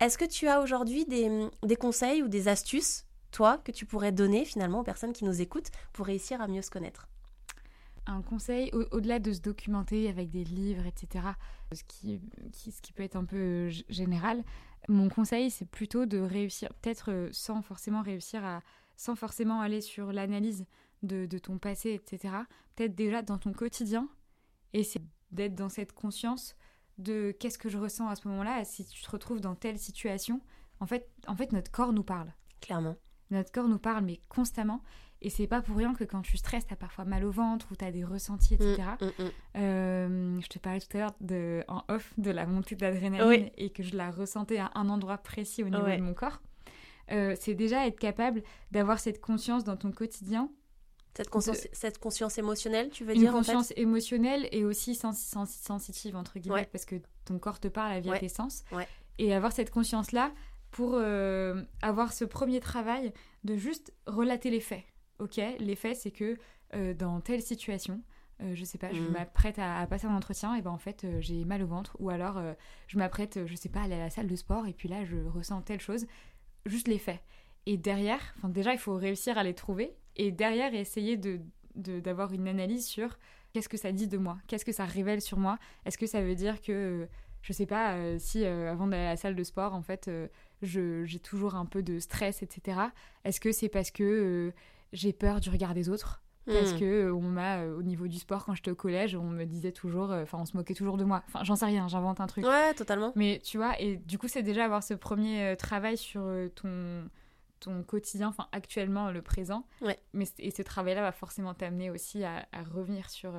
Est-ce 0.00 0.18
que 0.18 0.24
tu 0.24 0.48
as 0.48 0.60
aujourd'hui 0.60 1.04
des, 1.06 1.48
des 1.62 1.76
conseils 1.76 2.22
ou 2.22 2.28
des 2.28 2.48
astuces, 2.48 3.06
toi, 3.30 3.58
que 3.58 3.70
tu 3.70 3.86
pourrais 3.86 4.10
donner 4.12 4.44
finalement 4.44 4.80
aux 4.80 4.84
personnes 4.84 5.12
qui 5.12 5.24
nous 5.24 5.40
écoutent 5.40 5.70
pour 5.92 6.06
réussir 6.06 6.40
à 6.40 6.48
mieux 6.48 6.62
se 6.62 6.70
connaître? 6.70 7.06
Un 8.06 8.22
conseil, 8.22 8.70
au- 8.72 8.86
au-delà 8.96 9.18
de 9.18 9.32
se 9.32 9.40
documenter 9.40 10.08
avec 10.08 10.30
des 10.30 10.44
livres, 10.44 10.86
etc., 10.86 11.26
ce 11.72 11.82
qui, 11.84 12.20
qui- 12.52 12.72
ce 12.72 12.80
qui 12.80 12.92
peut 12.92 13.02
être 13.02 13.16
un 13.16 13.24
peu 13.24 13.36
euh, 13.36 13.70
général, 13.88 14.44
mon 14.88 15.08
conseil, 15.08 15.50
c'est 15.50 15.64
plutôt 15.68 16.06
de 16.06 16.18
réussir, 16.18 16.68
peut-être 16.80 17.10
euh, 17.10 17.28
sans 17.32 17.62
forcément 17.62 18.02
réussir 18.02 18.44
à, 18.44 18.62
sans 18.96 19.16
forcément 19.16 19.60
aller 19.60 19.80
sur 19.80 20.12
l'analyse 20.12 20.64
de, 21.02 21.26
de 21.26 21.38
ton 21.38 21.58
passé, 21.58 21.90
etc., 21.92 22.34
peut-être 22.76 22.94
déjà 22.94 23.22
dans 23.22 23.38
ton 23.38 23.52
quotidien, 23.52 24.08
et 24.72 24.84
c'est 24.84 25.02
d'être 25.32 25.54
dans 25.54 25.68
cette 25.68 25.92
conscience 25.92 26.54
de 26.98 27.34
qu'est-ce 27.40 27.58
que 27.58 27.68
je 27.68 27.78
ressens 27.78 28.08
à 28.08 28.14
ce 28.16 28.26
moment-là, 28.28 28.64
si 28.64 28.86
tu 28.86 29.02
te 29.02 29.10
retrouves 29.10 29.40
dans 29.40 29.54
telle 29.54 29.78
situation, 29.78 30.40
en 30.80 30.86
fait, 30.86 31.10
en 31.26 31.36
fait 31.36 31.52
notre 31.52 31.70
corps 31.70 31.92
nous 31.92 32.04
parle. 32.04 32.32
Clairement. 32.60 32.96
Notre 33.30 33.50
corps 33.50 33.68
nous 33.68 33.78
parle, 33.78 34.04
mais 34.04 34.20
constamment. 34.28 34.82
Et 35.22 35.30
c'est 35.30 35.46
pas 35.46 35.62
pour 35.62 35.76
rien 35.76 35.94
que 35.94 36.04
quand 36.04 36.20
tu 36.22 36.36
stresses, 36.36 36.66
t'as 36.66 36.76
parfois 36.76 37.04
mal 37.04 37.24
au 37.24 37.30
ventre 37.30 37.66
ou 37.72 37.76
t'as 37.76 37.90
des 37.90 38.04
ressentis, 38.04 38.54
etc. 38.54 38.82
Mm, 39.00 39.04
mm, 39.04 39.24
mm. 39.24 39.30
Euh, 39.56 40.40
je 40.40 40.46
te 40.48 40.58
parlais 40.58 40.80
tout 40.80 40.96
à 40.96 41.00
l'heure 41.00 41.64
en 41.68 41.82
off 41.88 42.12
de 42.18 42.30
la 42.30 42.46
montée 42.46 42.74
d'adrénaline 42.76 43.26
Oui. 43.26 43.50
et 43.56 43.70
que 43.70 43.82
je 43.82 43.96
la 43.96 44.10
ressentais 44.10 44.58
à 44.58 44.70
un 44.74 44.88
endroit 44.88 45.18
précis 45.18 45.62
au 45.62 45.68
niveau 45.68 45.84
Ouais. 45.84 45.96
de 45.96 46.02
mon 46.02 46.14
corps. 46.14 46.40
Euh, 47.12 47.34
c'est 47.40 47.54
déjà 47.54 47.86
être 47.86 47.98
capable 47.98 48.42
d'avoir 48.72 48.98
cette 48.98 49.20
conscience 49.20 49.64
dans 49.64 49.76
ton 49.76 49.90
quotidien, 49.92 50.50
Cette, 51.16 51.30
conscience, 51.30 51.66
cette 51.72 51.98
conscience 51.98 52.36
émotionnelle, 52.36 52.90
tu 52.90 53.04
veux 53.04 53.14
une 53.14 53.20
dire 53.20 53.30
en 53.34 53.38
conscience 53.38 53.68
fait 53.68 53.80
émotionnelle 53.80 54.48
et 54.52 54.64
aussi 54.64 54.94
sens- 54.94 55.18
sens- 55.18 55.50
sensitive, 55.54 56.14
entre 56.14 56.38
guillemets, 56.38 56.56
Ouais. 56.56 56.68
parce 56.70 56.84
que 56.84 56.96
ton 57.24 57.38
corps 57.38 57.58
te 57.58 57.68
parle 57.68 58.00
via 58.00 58.12
Ouais. 58.12 58.18
tes 58.18 58.28
sens. 58.28 58.64
Et 59.18 59.32
avoir 59.32 59.52
cette 59.52 59.70
conscience-là 59.70 60.30
pour 60.72 60.92
euh, 60.94 61.62
avoir 61.80 62.12
ce 62.12 62.26
premier 62.26 62.60
travail 62.60 63.14
de 63.44 63.56
juste 63.56 63.94
relater 64.06 64.50
les 64.50 64.60
faits. 64.60 64.84
Ok, 65.18 65.40
les 65.58 65.76
faits, 65.76 65.96
c'est 65.96 66.10
que 66.10 66.36
euh, 66.74 66.94
dans 66.94 67.20
telle 67.20 67.42
situation, 67.42 68.02
euh, 68.42 68.54
je 68.54 68.64
sais 68.64 68.76
pas, 68.78 68.92
je 68.92 69.00
Mhm. 69.00 69.10
m'apprête 69.12 69.58
à, 69.58 69.78
à 69.80 69.86
passer 69.86 70.06
un 70.06 70.14
entretien, 70.14 70.54
et 70.54 70.62
ben 70.62 70.70
en 70.70 70.78
fait, 70.78 71.04
euh, 71.04 71.20
j'ai 71.20 71.44
mal 71.44 71.62
au 71.62 71.66
ventre, 71.66 71.96
ou 72.00 72.10
alors 72.10 72.36
euh, 72.38 72.52
je 72.86 72.98
m'apprête, 72.98 73.46
je 73.46 73.54
sais 73.56 73.68
pas, 73.70 73.80
à 73.80 73.84
aller 73.84 73.94
à 73.94 73.98
la 73.98 74.10
salle 74.10 74.26
de 74.26 74.36
sport, 74.36 74.66
et 74.66 74.72
puis 74.74 74.88
là, 74.88 75.04
je 75.04 75.16
ressens 75.16 75.62
telle 75.62 75.80
chose. 75.80 76.06
Juste 76.66 76.88
les 76.88 76.98
faits. 76.98 77.20
Et 77.66 77.76
derrière, 77.76 78.20
enfin 78.36 78.48
déjà, 78.48 78.72
il 78.72 78.78
faut 78.78 78.94
réussir 78.96 79.38
à 79.38 79.42
les 79.44 79.54
trouver, 79.54 79.94
et 80.16 80.32
derrière, 80.32 80.74
essayer 80.74 81.16
de 81.16 81.40
d'avoir 81.76 82.32
une 82.32 82.48
analyse 82.48 82.86
sur 82.86 83.18
qu'est-ce 83.52 83.68
que 83.68 83.76
ça 83.76 83.92
dit 83.92 84.08
de 84.08 84.16
moi, 84.16 84.38
qu'est-ce 84.46 84.64
que 84.64 84.72
ça 84.72 84.86
révèle 84.86 85.20
sur 85.20 85.38
moi. 85.38 85.58
Est-ce 85.84 85.98
que 85.98 86.06
ça 86.06 86.22
veut 86.22 86.34
dire 86.34 86.62
que, 86.62 87.06
je 87.42 87.52
sais 87.52 87.66
pas, 87.66 87.96
euh, 87.96 88.16
si 88.18 88.44
euh, 88.46 88.72
avant 88.72 88.86
d'aller 88.86 89.02
à 89.04 89.10
la 89.10 89.16
salle 89.16 89.36
de 89.36 89.44
sport, 89.44 89.74
en 89.74 89.82
fait, 89.82 90.08
euh, 90.08 90.26
j'ai 90.62 91.18
toujours 91.18 91.54
un 91.54 91.66
peu 91.66 91.82
de 91.82 91.98
stress, 91.98 92.42
etc. 92.42 92.80
Est-ce 93.24 93.40
que 93.40 93.52
c'est 93.52 93.68
parce 93.68 93.90
que 93.90 94.54
j'ai 94.96 95.12
peur 95.12 95.40
du 95.40 95.50
regard 95.50 95.74
des 95.74 95.88
autres 95.88 96.22
parce 96.46 96.74
Mm. 96.74 96.78
que 96.78 96.84
euh, 96.84 97.12
on 97.14 97.22
m'a 97.22 97.58
euh, 97.58 97.76
au 97.76 97.82
niveau 97.82 98.06
du 98.06 98.18
sport 98.18 98.44
quand 98.44 98.54
j'étais 98.54 98.70
au 98.70 98.76
collège 98.76 99.16
on 99.16 99.24
me 99.24 99.44
disait 99.44 99.72
toujours 99.72 100.12
euh, 100.12 100.22
enfin 100.22 100.38
on 100.40 100.44
se 100.46 100.56
moquait 100.56 100.74
toujours 100.74 100.96
de 100.96 101.02
moi 101.04 101.24
enfin 101.26 101.42
j'en 101.42 101.56
sais 101.56 101.66
rien 101.66 101.88
j'invente 101.88 102.20
un 102.20 102.28
truc 102.28 102.44
Ouais, 102.46 102.72
totalement. 102.74 103.12
mais 103.16 103.40
tu 103.42 103.56
vois 103.56 103.80
et 103.80 103.96
du 103.96 104.16
coup 104.16 104.28
c'est 104.28 104.42
déjà 104.44 104.64
avoir 104.64 104.84
ce 104.84 104.94
premier 104.94 105.56
travail 105.58 105.96
sur 105.96 106.22
ton 106.54 107.08
ton 107.58 107.82
quotidien 107.82 108.28
enfin 108.28 108.46
actuellement 108.52 109.10
le 109.10 109.22
présent 109.22 109.66
Ouais. 109.80 109.98
mais 110.12 110.26
et 110.38 110.50
ce 110.52 110.62
travail 110.62 110.94
là 110.94 111.00
va 111.02 111.10
forcément 111.12 111.52
t'amener 111.52 111.90
aussi 111.90 112.22
à, 112.22 112.46
à 112.52 112.62
revenir 112.62 113.10
sur 113.10 113.32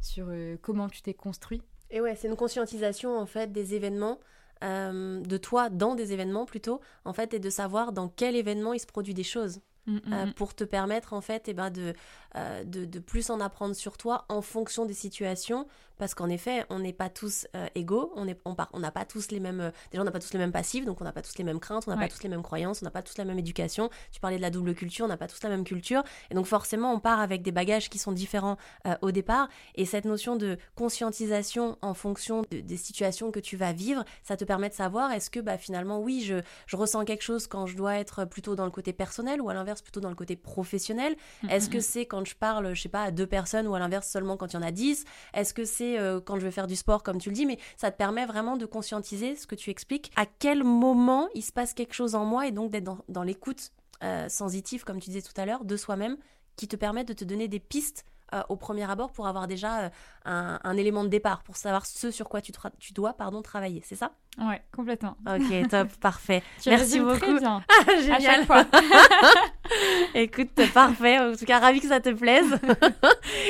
sur 0.00 0.26
euh, 0.28 0.56
comment 0.62 0.88
tu 0.88 1.02
t'es 1.02 1.14
construit 1.14 1.60
Et 1.90 2.00
ouais, 2.00 2.14
c'est 2.14 2.28
une 2.28 2.36
conscientisation 2.36 3.18
en 3.18 3.26
fait 3.26 3.50
des 3.52 3.74
événements, 3.74 4.20
euh, 4.62 5.20
de 5.22 5.36
toi 5.38 5.70
dans 5.70 5.94
des 5.94 6.12
événements 6.12 6.44
plutôt, 6.44 6.80
en 7.04 7.12
fait, 7.14 7.32
et 7.34 7.38
de 7.38 7.50
savoir 7.50 7.92
dans 7.92 8.08
quel 8.08 8.36
événement 8.36 8.72
il 8.74 8.80
se 8.80 8.86
produit 8.86 9.14
des 9.14 9.22
choses. 9.24 9.60
Mm, 9.86 9.96
mm, 9.96 10.00
euh, 10.12 10.26
mm. 10.26 10.32
pour 10.32 10.54
te 10.54 10.64
permettre 10.64 11.12
en 11.12 11.20
fait 11.20 11.48
eh 11.48 11.52
ben, 11.54 11.70
de, 11.70 11.92
euh, 12.36 12.64
de, 12.64 12.86
de 12.86 12.98
plus 12.98 13.28
en 13.28 13.38
apprendre 13.40 13.74
sur 13.74 13.98
toi 13.98 14.24
en 14.30 14.40
fonction 14.40 14.86
des 14.86 14.94
situations 14.94 15.66
parce 15.98 16.14
qu'en 16.14 16.28
effet 16.28 16.64
on 16.70 16.78
n'est 16.80 16.92
pas 16.92 17.08
tous 17.08 17.46
euh, 17.56 17.66
égaux 17.74 18.12
on 18.16 18.24
n'a 18.24 18.90
pas 18.90 19.04
tous 19.04 19.30
les 19.30 19.40
mêmes 19.40 19.60
euh, 19.60 19.70
déjà 19.90 20.02
on 20.02 20.04
n'a 20.04 20.10
pas 20.10 20.18
tous 20.20 20.32
les 20.32 20.38
mêmes 20.38 20.52
passifs 20.52 20.84
donc 20.84 21.00
on 21.00 21.04
n'a 21.04 21.12
pas 21.12 21.22
tous 21.22 21.36
les 21.38 21.44
mêmes 21.44 21.60
craintes 21.60 21.84
on 21.86 21.90
n'a 21.90 21.96
Ouais. 21.96 22.08
pas 22.08 22.14
tous 22.14 22.22
les 22.22 22.28
mêmes 22.28 22.42
croyances 22.42 22.82
on 22.82 22.84
n'a 22.84 22.90
pas 22.90 23.02
tous 23.02 23.16
la 23.18 23.24
même 23.24 23.38
éducation. 23.38 23.90
Tu 24.12 24.20
parlais 24.20 24.36
de 24.36 24.42
la 24.42 24.50
double 24.50 24.74
culture 24.74 25.04
on 25.04 25.08
n'a 25.08 25.16
pas 25.16 25.26
tous 25.28 25.42
la 25.42 25.48
même 25.50 25.64
culture. 25.64 26.02
Et 26.30 26.34
donc 26.34 26.46
forcément 26.46 26.92
on 26.92 27.00
part 27.00 27.20
avec 27.20 27.42
des 27.42 27.52
bagages 27.52 27.88
qui 27.90 27.98
sont 27.98 28.12
différents 28.12 28.56
euh, 28.86 28.94
au 29.02 29.10
départ. 29.12 29.48
Et 29.74 29.84
cette 29.86 30.04
notion 30.04 30.36
de 30.36 30.58
conscientisation 30.74 31.76
en 31.82 31.92
fonction 31.94 32.42
de- 32.50 32.60
des 32.60 32.76
situations 32.76 33.30
que 33.30 33.40
tu 33.40 33.56
vas 33.56 33.72
vivre 33.72 34.04
ça 34.22 34.36
te 34.36 34.44
permet 34.44 34.68
de 34.68 34.74
savoir 34.74 35.12
est-ce 35.12 35.28
que 35.30 35.40
bah 35.40 35.58
finalement 35.58 36.00
oui 36.00 36.22
je 36.24 36.40
je 36.66 36.76
ressens 36.76 37.04
quelque 37.04 37.22
chose 37.22 37.46
quand 37.46 37.66
je 37.66 37.76
dois 37.76 37.96
être 37.96 38.24
plutôt 38.24 38.54
dans 38.54 38.64
le 38.64 38.70
côté 38.70 38.92
personnel 38.92 39.40
ou 39.40 39.48
à 39.50 39.54
l'inverse 39.54 39.82
plutôt 39.82 40.00
dans 40.00 40.08
le 40.08 40.14
côté 40.14 40.36
professionnel? 40.36 41.14
Mm, 41.42 41.50
Est-ce 41.50 41.68
mm, 41.68 41.72
que 41.72 41.78
mm. 41.78 41.80
c'est 41.82 42.06
quand 42.06 42.24
je 42.24 42.34
parle, 42.36 42.74
je 42.74 42.80
sais 42.82 42.88
pas, 42.88 43.02
à 43.04 43.10
deux 43.10 43.26
personnes 43.26 43.66
ou 43.66 43.74
à 43.74 43.78
l'inverse 43.78 44.08
seulement 44.08 44.36
quand 44.36 44.52
il 44.52 44.54
y 44.54 44.58
en 44.58 44.62
a 44.62 44.70
dix? 44.70 45.04
Est-ce 45.34 45.52
que 45.52 45.64
c'est 45.64 45.83
euh, 45.98 46.20
quand 46.20 46.36
je 46.36 46.44
vais 46.44 46.50
faire 46.50 46.66
du 46.66 46.76
sport 46.76 47.02
comme 47.02 47.18
tu 47.18 47.28
le 47.28 47.34
dis 47.34 47.46
Mais 47.46 47.58
ça 47.76 47.90
te 47.90 47.96
permet 47.96 48.26
vraiment 48.26 48.56
de 48.56 48.66
conscientiser 48.66 49.36
ce 49.36 49.46
que 49.46 49.54
tu 49.54 49.70
expliques, 49.70 50.10
à 50.16 50.26
quel 50.26 50.64
moment 50.64 51.28
il 51.34 51.42
se 51.42 51.52
passe 51.52 51.74
quelque 51.74 51.94
chose 51.94 52.14
en 52.14 52.24
moi 52.24 52.46
et 52.46 52.52
donc 52.52 52.70
d'être 52.70 53.04
dans, 53.08 53.22
l'écoute 53.22 53.70
euh, 54.02 54.28
sensitive, 54.28 54.84
comme 54.84 55.00
tu 55.00 55.10
disais 55.10 55.22
tout 55.22 55.38
à 55.40 55.46
l'heure, 55.46 55.64
de 55.64 55.76
soi-même, 55.76 56.16
qui 56.56 56.68
te 56.68 56.76
permet 56.76 57.04
de 57.04 57.12
te 57.12 57.24
donner 57.24 57.48
des 57.48 57.60
pistes 57.60 58.04
euh, 58.34 58.42
au 58.48 58.56
premier 58.56 58.90
abord 58.90 59.12
pour 59.12 59.26
avoir 59.26 59.46
déjà 59.46 59.78
euh, 59.84 59.88
un, 60.24 60.58
un 60.62 60.76
élément 60.76 61.04
de 61.04 61.08
départ, 61.08 61.42
pour 61.44 61.56
savoir 61.56 61.86
ce 61.86 62.10
sur 62.10 62.28
quoi 62.28 62.40
tu, 62.40 62.52
dois 62.92 63.12
pardon, 63.14 63.40
travailler, 63.42 63.82
c'est 63.86 63.94
ça? 63.94 64.12
Ouais, 64.38 64.62
complètement. 64.74 65.16
Ok, 65.26 65.68
top, 65.70 65.88
parfait. 66.00 66.42
Tu 66.60 66.68
Merci 66.70 67.00
beaucoup. 67.00 67.18
Très 67.18 67.38
bien. 67.38 67.64
Ah, 68.10 68.14
À 68.16 68.20
chaque 68.20 68.46
fois. 68.46 68.64
Écoute, 70.14 70.50
parfait. 70.72 71.18
En 71.18 71.34
tout 71.36 71.44
cas, 71.44 71.58
ravi 71.60 71.80
que 71.80 71.88
ça 71.88 72.00
te 72.00 72.10
plaise. 72.10 72.58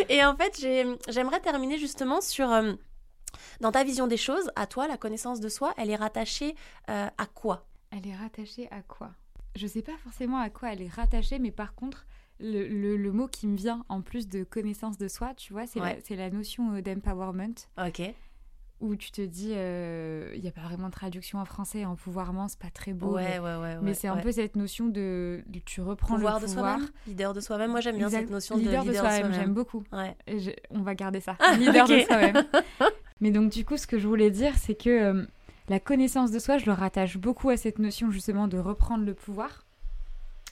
Et 0.08 0.24
en 0.24 0.36
fait, 0.36 0.58
j'ai- 0.60 0.86
j'aimerais 1.08 1.40
terminer 1.40 1.78
justement 1.78 2.20
sur. 2.20 2.50
euh, 2.50 2.72
dans 3.60 3.72
ta 3.72 3.82
vision 3.84 4.06
des 4.06 4.16
choses, 4.16 4.50
à 4.56 4.66
toi, 4.66 4.86
la 4.88 4.96
connaissance 4.96 5.40
de 5.40 5.48
soi, 5.48 5.74
elle 5.76 5.90
est 5.90 5.96
rattachée 5.96 6.54
euh, 6.90 7.08
à 7.18 7.26
quoi? 7.26 7.66
Elle 7.90 8.06
est 8.06 8.14
rattachée 8.16 8.68
à 8.70 8.82
quoi? 8.82 9.10
Je 9.56 9.66
sais 9.66 9.82
pas 9.82 9.96
forcément 10.02 10.38
à 10.38 10.50
quoi 10.50 10.72
elle 10.72 10.82
est 10.82 10.88
rattachée, 10.92 11.38
mais 11.38 11.50
par 11.52 11.74
contre, 11.74 12.06
le, 12.44 12.68
le- 12.68 12.96
le 12.96 13.12
mot 13.12 13.26
qui 13.26 13.46
me 13.46 13.56
vient 13.56 13.84
en 13.88 14.00
plus 14.02 14.28
de 14.28 14.44
connaissance 14.44 14.98
de 14.98 15.08
soi, 15.08 15.32
tu 15.34 15.52
vois, 15.52 15.66
c'est 15.66 15.80
Ouais. 15.80 15.98
la, 16.10 16.30
notion 16.30 16.74
euh, 16.74 16.82
d'empowerment, 16.82 17.54
Ok. 17.78 18.02
où 18.80 18.96
tu 18.96 19.10
te 19.12 19.22
dis, 19.22 19.50
il 19.50 20.40
n'y 20.42 20.48
a 20.48 20.52
pas 20.52 20.60
vraiment 20.62 20.88
de 20.88 20.92
traduction 20.92 21.38
en 21.38 21.44
français, 21.44 21.84
empouvoirment, 21.84 22.48
c'est 22.48 22.58
pas 22.58 22.70
très 22.70 22.92
beau. 22.92 23.14
Ouais, 23.14 23.24
mais- 23.24 23.38
ouais, 23.38 23.56
ouais. 23.56 23.76
mais 23.82 23.94
c'est 23.94 24.08
un 24.08 24.18
peu 24.18 24.30
cette 24.32 24.56
notion 24.56 24.86
de, 24.86 25.42
de- 25.46 25.60
tu 25.60 25.80
reprends 25.80 26.16
pouvoir 26.16 26.38
le 26.38 26.46
de 26.46 26.52
pouvoir. 26.52 26.78
soi-même, 26.78 26.90
leader 27.06 27.32
de 27.32 27.40
soi-même. 27.40 27.70
Moi, 27.70 27.80
j'aime 27.80 27.96
bien 27.96 28.10
cette 28.10 28.30
notion 28.30 28.56
leader 28.56 28.82
de 28.82 28.88
de 28.88 28.92
leader 28.92 29.04
de 29.04 29.08
soi-même, 29.08 29.32
j'aime 29.32 29.54
beaucoup. 29.54 29.82
Ouais. 29.92 30.14
Et 30.26 30.38
je- 30.38 30.50
on 30.70 30.82
va 30.82 30.94
garder 30.94 31.20
ça. 31.20 31.36
Ah, 31.40 31.56
leader 31.56 31.88
de 31.88 31.98
soi-même. 32.00 32.44
Mais 33.20 33.30
donc, 33.30 33.50
du 33.50 33.64
coup, 33.64 33.76
ce 33.78 33.86
que 33.86 33.98
je 33.98 34.06
voulais 34.06 34.30
dire, 34.30 34.52
c'est 34.58 34.74
que 34.74 34.90
euh, 34.90 35.24
la 35.70 35.80
connaissance 35.80 36.30
de 36.30 36.38
soi, 36.38 36.58
je 36.58 36.66
le 36.66 36.72
rattache 36.72 37.16
beaucoup 37.16 37.48
à 37.48 37.56
cette 37.56 37.78
notion 37.78 38.10
justement 38.10 38.48
de 38.48 38.58
reprendre 38.58 39.04
le 39.06 39.14
pouvoir. 39.14 39.64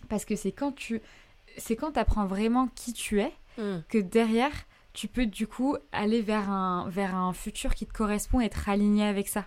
Parce 0.08 0.24
que 0.24 0.36
c'est 0.36 0.52
quand 0.52 0.72
tu. 0.72 1.00
C'est 1.56 1.76
quand 1.76 1.92
tu 1.92 1.98
apprends 1.98 2.26
vraiment 2.26 2.68
qui 2.74 2.92
tu 2.92 3.20
es 3.20 3.32
Hmm. 3.58 3.80
que 3.90 3.98
derrière, 3.98 4.52
tu 4.94 5.08
peux 5.08 5.26
du 5.26 5.46
coup 5.46 5.76
aller 5.92 6.22
vers 6.22 6.50
un, 6.50 6.88
vers 6.88 7.14
un 7.14 7.34
futur 7.34 7.74
qui 7.74 7.86
te 7.86 7.92
correspond 7.92 8.40
et 8.40 8.46
être 8.46 8.68
aligné 8.70 9.04
avec 9.04 9.28
ça. 9.28 9.46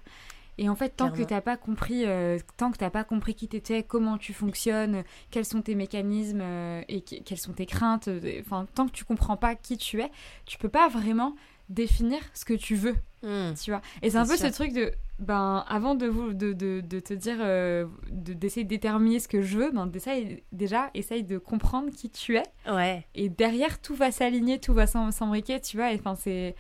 Et 0.60 0.70
en 0.70 0.76
fait, 0.76 0.90
tant 0.96 1.08
que 1.12 1.24
t'as 1.24 1.42
pas 1.42 1.58
compris, 1.58 2.06
euh, 2.06 2.38
tant 2.56 2.72
que 2.72 2.78
t'as 2.78 2.92
pas 2.92 3.04
compris 3.04 3.34
qui 3.34 3.48
t'étais, 3.48 3.82
comment 3.84 4.18
tu 4.20 4.32
fonctionnes, 4.34 5.04
quels 5.32 5.44
sont 5.44 5.62
tes 5.64 5.74
mécanismes 5.76 6.42
euh, 6.42 6.82
et 6.88 7.02
que- 7.02 7.22
quelles 7.24 7.40
sont 7.40 7.54
tes 7.54 7.66
craintes, 7.66 8.08
euh, 8.08 8.42
enfin, 8.42 8.68
tant 8.76 8.86
que 8.86 8.92
tu 8.92 9.06
comprends 9.06 9.38
pas 9.38 9.56
qui 9.56 9.76
tu 9.78 10.00
es, 10.02 10.12
tu 10.46 10.58
peux 10.60 10.70
pas 10.70 10.88
vraiment 10.88 11.36
définir 11.70 12.20
ce 12.36 12.46
que 12.46 12.54
tu 12.54 12.76
veux, 12.76 12.96
Hmm. 13.26 13.54
tu 13.56 13.72
vois. 13.72 13.82
Et 14.02 14.10
c'est 14.12 14.18
un 14.18 14.26
peu 14.28 14.38
sûr. 14.38 14.48
ce 14.48 14.54
truc 14.54 14.72
de, 14.74 14.92
ben, 15.20 15.66
avant 15.68 15.96
de, 15.96 16.06
vous, 16.06 16.34
de, 16.34 16.54
de, 16.54 16.82
de 16.82 17.00
te 17.00 17.14
dire, 17.14 17.38
euh, 17.40 17.86
de- 18.12 18.34
d'essayer 18.34 18.64
de 18.64 18.70
déterminer 18.70 19.20
ce 19.20 19.28
que 19.28 19.42
je 19.42 19.58
veux, 19.58 19.72
ben, 19.72 19.88
d'essayer- 19.88 20.44
déjà, 20.52 20.92
essaye 20.94 21.24
de 21.24 21.38
comprendre 21.38 21.90
qui 21.90 22.10
tu 22.10 22.38
es. 22.38 22.44
Ouais. 22.70 23.06
Et 23.16 23.30
derrière, 23.30 23.82
tout 23.82 23.96
va 23.96 24.12
s'aligner, 24.12 24.60
tout 24.60 24.74
va 24.74 24.86
s'em- 24.86 25.12
s'embriquer, 25.12 25.60
tu 25.60 25.78
vois. 25.78 25.92
et 25.92 25.96
Enfin, 25.96 26.16
c'est. 26.16 26.56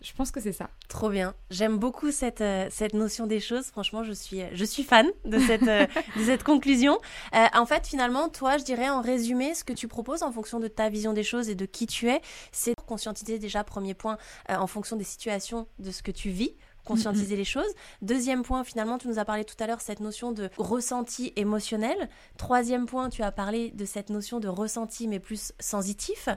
Je 0.00 0.12
pense 0.12 0.30
que 0.30 0.40
c'est 0.40 0.52
ça. 0.52 0.70
Trop 0.88 1.10
bien. 1.10 1.34
J'aime 1.50 1.76
beaucoup 1.76 2.12
cette, 2.12 2.40
euh, 2.40 2.68
cette 2.70 2.94
notion 2.94 3.26
des 3.26 3.40
choses. 3.40 3.66
Franchement, 3.66 4.04
je 4.04 4.12
suis, 4.12 4.42
je 4.52 4.64
suis 4.64 4.84
fan 4.84 5.06
de 5.24 5.38
cette, 5.40 5.64
euh, 5.64 5.86
de 6.16 6.24
cette 6.24 6.44
conclusion. 6.44 6.98
Euh, 7.34 7.46
en 7.52 7.66
fait, 7.66 7.86
finalement, 7.86 8.28
toi, 8.28 8.58
je 8.58 8.64
dirais 8.64 8.88
en 8.88 9.00
résumé, 9.00 9.54
ce 9.54 9.64
que 9.64 9.72
tu 9.72 9.88
proposes 9.88 10.22
en 10.22 10.30
fonction 10.30 10.60
de 10.60 10.68
ta 10.68 10.88
vision 10.88 11.12
des 11.12 11.24
choses 11.24 11.48
et 11.48 11.56
de 11.56 11.66
qui 11.66 11.86
tu 11.86 12.08
es, 12.08 12.20
c'est 12.52 12.74
conscientiser 12.86 13.38
déjà, 13.40 13.64
premier 13.64 13.94
point, 13.94 14.18
euh, 14.50 14.54
en 14.54 14.68
fonction 14.68 14.96
des 14.96 15.04
situations, 15.04 15.66
de 15.80 15.90
ce 15.90 16.02
que 16.02 16.12
tu 16.12 16.30
vis 16.30 16.54
conscientiser 16.88 17.36
les 17.36 17.44
choses. 17.44 17.72
Deuxième 18.02 18.42
point, 18.42 18.64
finalement, 18.64 18.98
tu 18.98 19.06
nous 19.08 19.18
as 19.18 19.24
parlé 19.24 19.44
tout 19.44 19.54
à 19.60 19.66
l'heure 19.66 19.80
cette 19.80 20.00
notion 20.00 20.32
de 20.32 20.50
ressenti 20.56 21.32
émotionnel. 21.36 22.08
Troisième 22.36 22.86
point, 22.86 23.08
tu 23.10 23.22
as 23.22 23.30
parlé 23.30 23.70
de 23.70 23.84
cette 23.84 24.10
notion 24.10 24.40
de 24.40 24.48
ressenti 24.48 25.06
mais 25.06 25.20
plus 25.20 25.52
sensitif, 25.60 26.28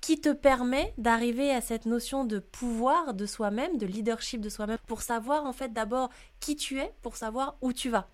qui 0.00 0.20
te 0.20 0.32
permet 0.32 0.94
d'arriver 0.96 1.50
à 1.52 1.60
cette 1.60 1.86
notion 1.86 2.24
de 2.24 2.38
pouvoir 2.38 3.12
de 3.14 3.26
soi-même, 3.26 3.76
de 3.76 3.86
leadership 3.86 4.40
de 4.40 4.48
soi-même, 4.48 4.78
pour 4.86 5.02
savoir 5.02 5.44
en 5.44 5.52
fait 5.52 5.72
d'abord 5.72 6.08
qui 6.40 6.56
tu 6.56 6.78
es, 6.78 6.92
pour 7.02 7.16
savoir 7.16 7.56
où 7.60 7.72
tu 7.72 7.90
vas. 7.90 8.08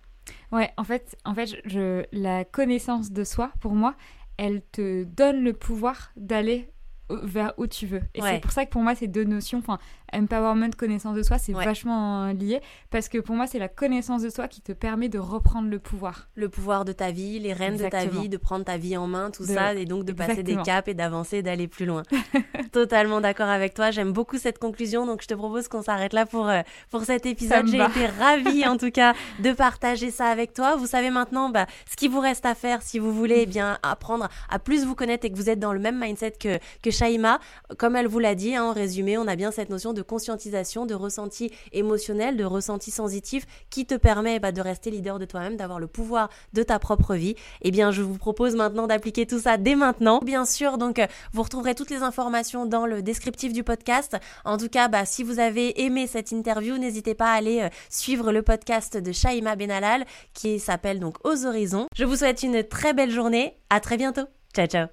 Ouais, 0.51 0.71
en 0.77 0.83
fait, 0.83 1.15
en 1.25 1.35
fait 1.35 1.49
je, 1.65 2.03
la 2.11 2.43
connaissance 2.45 3.11
de 3.11 3.23
soi, 3.23 3.51
pour 3.61 3.73
moi, 3.73 3.95
elle 4.37 4.61
te 4.71 5.03
donne 5.03 5.43
le 5.43 5.53
pouvoir 5.53 6.11
d'aller 6.15 6.71
au- 7.09 7.17
vers 7.21 7.53
où 7.57 7.67
tu 7.67 7.85
veux. 7.85 8.01
Et 8.15 8.21
Ouais. 8.21 8.31
c'est 8.35 8.39
pour 8.39 8.51
ça 8.51 8.65
que 8.65 8.71
pour 8.71 8.81
moi, 8.81 8.95
ces 8.95 9.07
deux 9.07 9.25
notions, 9.25 9.59
enfin, 9.59 9.77
empowerment, 10.13 10.71
connaissance 10.77 11.15
de 11.15 11.23
soi, 11.23 11.37
c'est 11.37 11.53
Ouais. 11.53 11.65
vachement 11.65 12.25
euh, 12.25 12.33
lié. 12.33 12.61
Parce 12.91 13.09
que 13.09 13.17
pour 13.17 13.35
moi, 13.35 13.47
c'est 13.47 13.59
la 13.59 13.67
connaissance 13.67 14.21
de 14.21 14.29
soi 14.29 14.47
qui 14.47 14.61
te 14.61 14.71
permet 14.71 15.09
de 15.09 15.19
reprendre 15.19 15.69
le 15.69 15.79
pouvoir. 15.79 16.27
Le 16.35 16.49
pouvoir 16.49 16.85
de 16.85 16.91
ta 16.93 17.11
vie, 17.11 17.39
les 17.39 17.53
rênes 17.53 17.77
de 17.77 17.87
ta 17.87 18.05
vie, 18.05 18.29
de 18.29 18.37
prendre 18.37 18.65
ta 18.65 18.77
vie 18.77 18.95
en 18.97 19.07
main, 19.07 19.31
tout 19.31 19.43
De- 19.43 19.53
ça, 19.53 19.73
et 19.73 19.85
donc 19.85 20.05
de 20.05 20.13
passer 20.13 20.43
des 20.43 20.57
caps 20.57 20.87
et 20.87 20.93
d'avancer, 20.93 21.41
d'aller 21.41 21.67
plus 21.67 21.85
loin. 21.85 22.03
Totalement 22.71 23.21
d'accord 23.21 23.49
avec 23.49 23.73
toi. 23.73 23.91
J'aime 23.91 24.11
beaucoup 24.11 24.37
cette 24.37 24.59
conclusion, 24.59 25.05
donc 25.05 25.21
je 25.21 25.27
te 25.27 25.33
propose 25.33 25.67
qu'on 25.67 25.81
s'arrête 25.81 26.13
là 26.13 26.25
pour, 26.25 26.47
euh, 26.47 26.61
pour 26.91 27.03
cet 27.03 27.25
épisode. 27.25 27.67
J'ai 27.67 27.77
été 27.81 28.05
ravie 28.05 28.65
en 28.67 28.77
tout 28.77 28.91
cas 28.91 29.13
de 29.39 29.51
partager 29.51 30.11
ça 30.11 30.27
avec 30.27 30.53
toi. 30.53 30.75
Vous 30.75 30.87
savez 30.87 31.09
maintenant 31.09 31.49
bah, 31.49 31.65
ce 31.89 31.95
qu'il 31.95 32.09
vous 32.11 32.19
reste 32.19 32.45
à 32.45 32.55
faire 32.55 32.81
si 32.81 32.99
vous 32.99 33.11
voulez 33.13 33.39
eh 33.41 33.45
bien 33.45 33.77
apprendre 33.83 34.27
à 34.49 34.59
plus 34.59 34.85
vous 34.85 34.95
connaître 34.95 35.25
et 35.25 35.31
que 35.31 35.35
vous 35.35 35.49
êtes 35.49 35.59
dans 35.59 35.73
le 35.73 35.79
même 35.79 35.99
mindset 35.99 36.33
que, 36.39 36.59
que 36.81 36.91
Shaima. 36.91 37.39
Comme 37.77 37.95
elle 37.95 38.07
vous 38.07 38.19
l'a 38.19 38.35
dit, 38.35 38.55
hein, 38.55 38.65
en 38.65 38.73
résumé, 38.73 39.17
on 39.17 39.27
a 39.27 39.35
bien 39.35 39.51
cette 39.51 39.69
notion 39.69 39.93
de 39.93 40.01
conscientisation, 40.03 40.85
de 40.85 40.93
ressenti 40.93 41.51
émotionnel, 41.71 42.37
de 42.37 42.45
ressenti 42.45 42.91
sensitif 42.91 43.45
qui 43.69 43.85
te 43.85 43.95
permet 43.95 44.39
bah, 44.39 44.51
de 44.51 44.61
rester 44.61 44.91
leader 44.91 45.19
de 45.19 45.25
toi-même, 45.25 45.57
d'avoir 45.57 45.79
le 45.79 45.87
pouvoir 45.87 46.29
de 46.53 46.63
ta 46.63 46.79
propre 46.79 47.15
vie. 47.15 47.35
Eh 47.61 47.71
bien, 47.71 47.91
je 47.91 48.01
vous 48.01 48.17
propose 48.17 48.55
maintenant 48.55 48.87
d'appliquer 48.87 49.25
tout 49.25 49.39
ça 49.39 49.57
dès 49.57 49.75
maintenant. 49.75 50.19
Bien 50.19 50.45
sûr, 50.45 50.77
donc 50.77 50.99
euh, 50.99 51.07
vous 51.33 51.43
retrouverez 51.43 51.75
toutes 51.75 51.89
les 51.89 52.03
informations 52.03 52.65
dans 52.65 52.85
le 52.85 53.01
descriptif 53.01 53.53
du 53.53 53.63
podcast. 53.63 54.17
En 54.45 54.57
tout 54.57 54.69
cas, 54.69 54.87
bah, 54.87 55.05
si 55.05 55.23
vous 55.23 55.39
avez 55.39 55.83
aimé 55.83 56.07
cette 56.07 56.31
interview, 56.31 56.77
n'hésitez 56.77 57.15
pas 57.15 57.31
à 57.31 57.35
aller 57.35 57.61
euh, 57.61 57.69
suivre 57.89 58.31
le 58.31 58.41
podcast 58.41 58.97
de 58.97 59.11
Shaima 59.11 59.55
Benalal 59.55 60.05
qui 60.33 60.59
s'appelle 60.59 60.99
donc 60.99 61.17
Aux 61.25 61.45
Horizons. 61.45 61.87
Je 61.95 62.05
vous 62.05 62.17
souhaite 62.17 62.43
une 62.43 62.63
très 62.63 62.93
belle 62.93 63.11
journée. 63.11 63.57
À 63.69 63.79
très 63.79 63.97
bientôt. 63.97 64.25
Ciao, 64.55 64.67
ciao. 64.67 64.87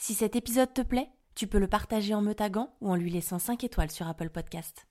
Si 0.00 0.14
cet 0.14 0.36
épisode 0.36 0.72
te 0.72 0.82
plaît, 0.82 1.10
tu 1.40 1.46
peux 1.46 1.58
le 1.58 1.68
partager 1.68 2.12
en 2.12 2.20
me 2.20 2.34
taguant 2.34 2.68
ou 2.82 2.90
en 2.90 2.96
lui 2.96 3.10
laissant 3.10 3.38
5 3.38 3.64
étoiles 3.64 3.90
sur 3.90 4.06
Apple 4.06 4.28
Podcast. 4.28 4.89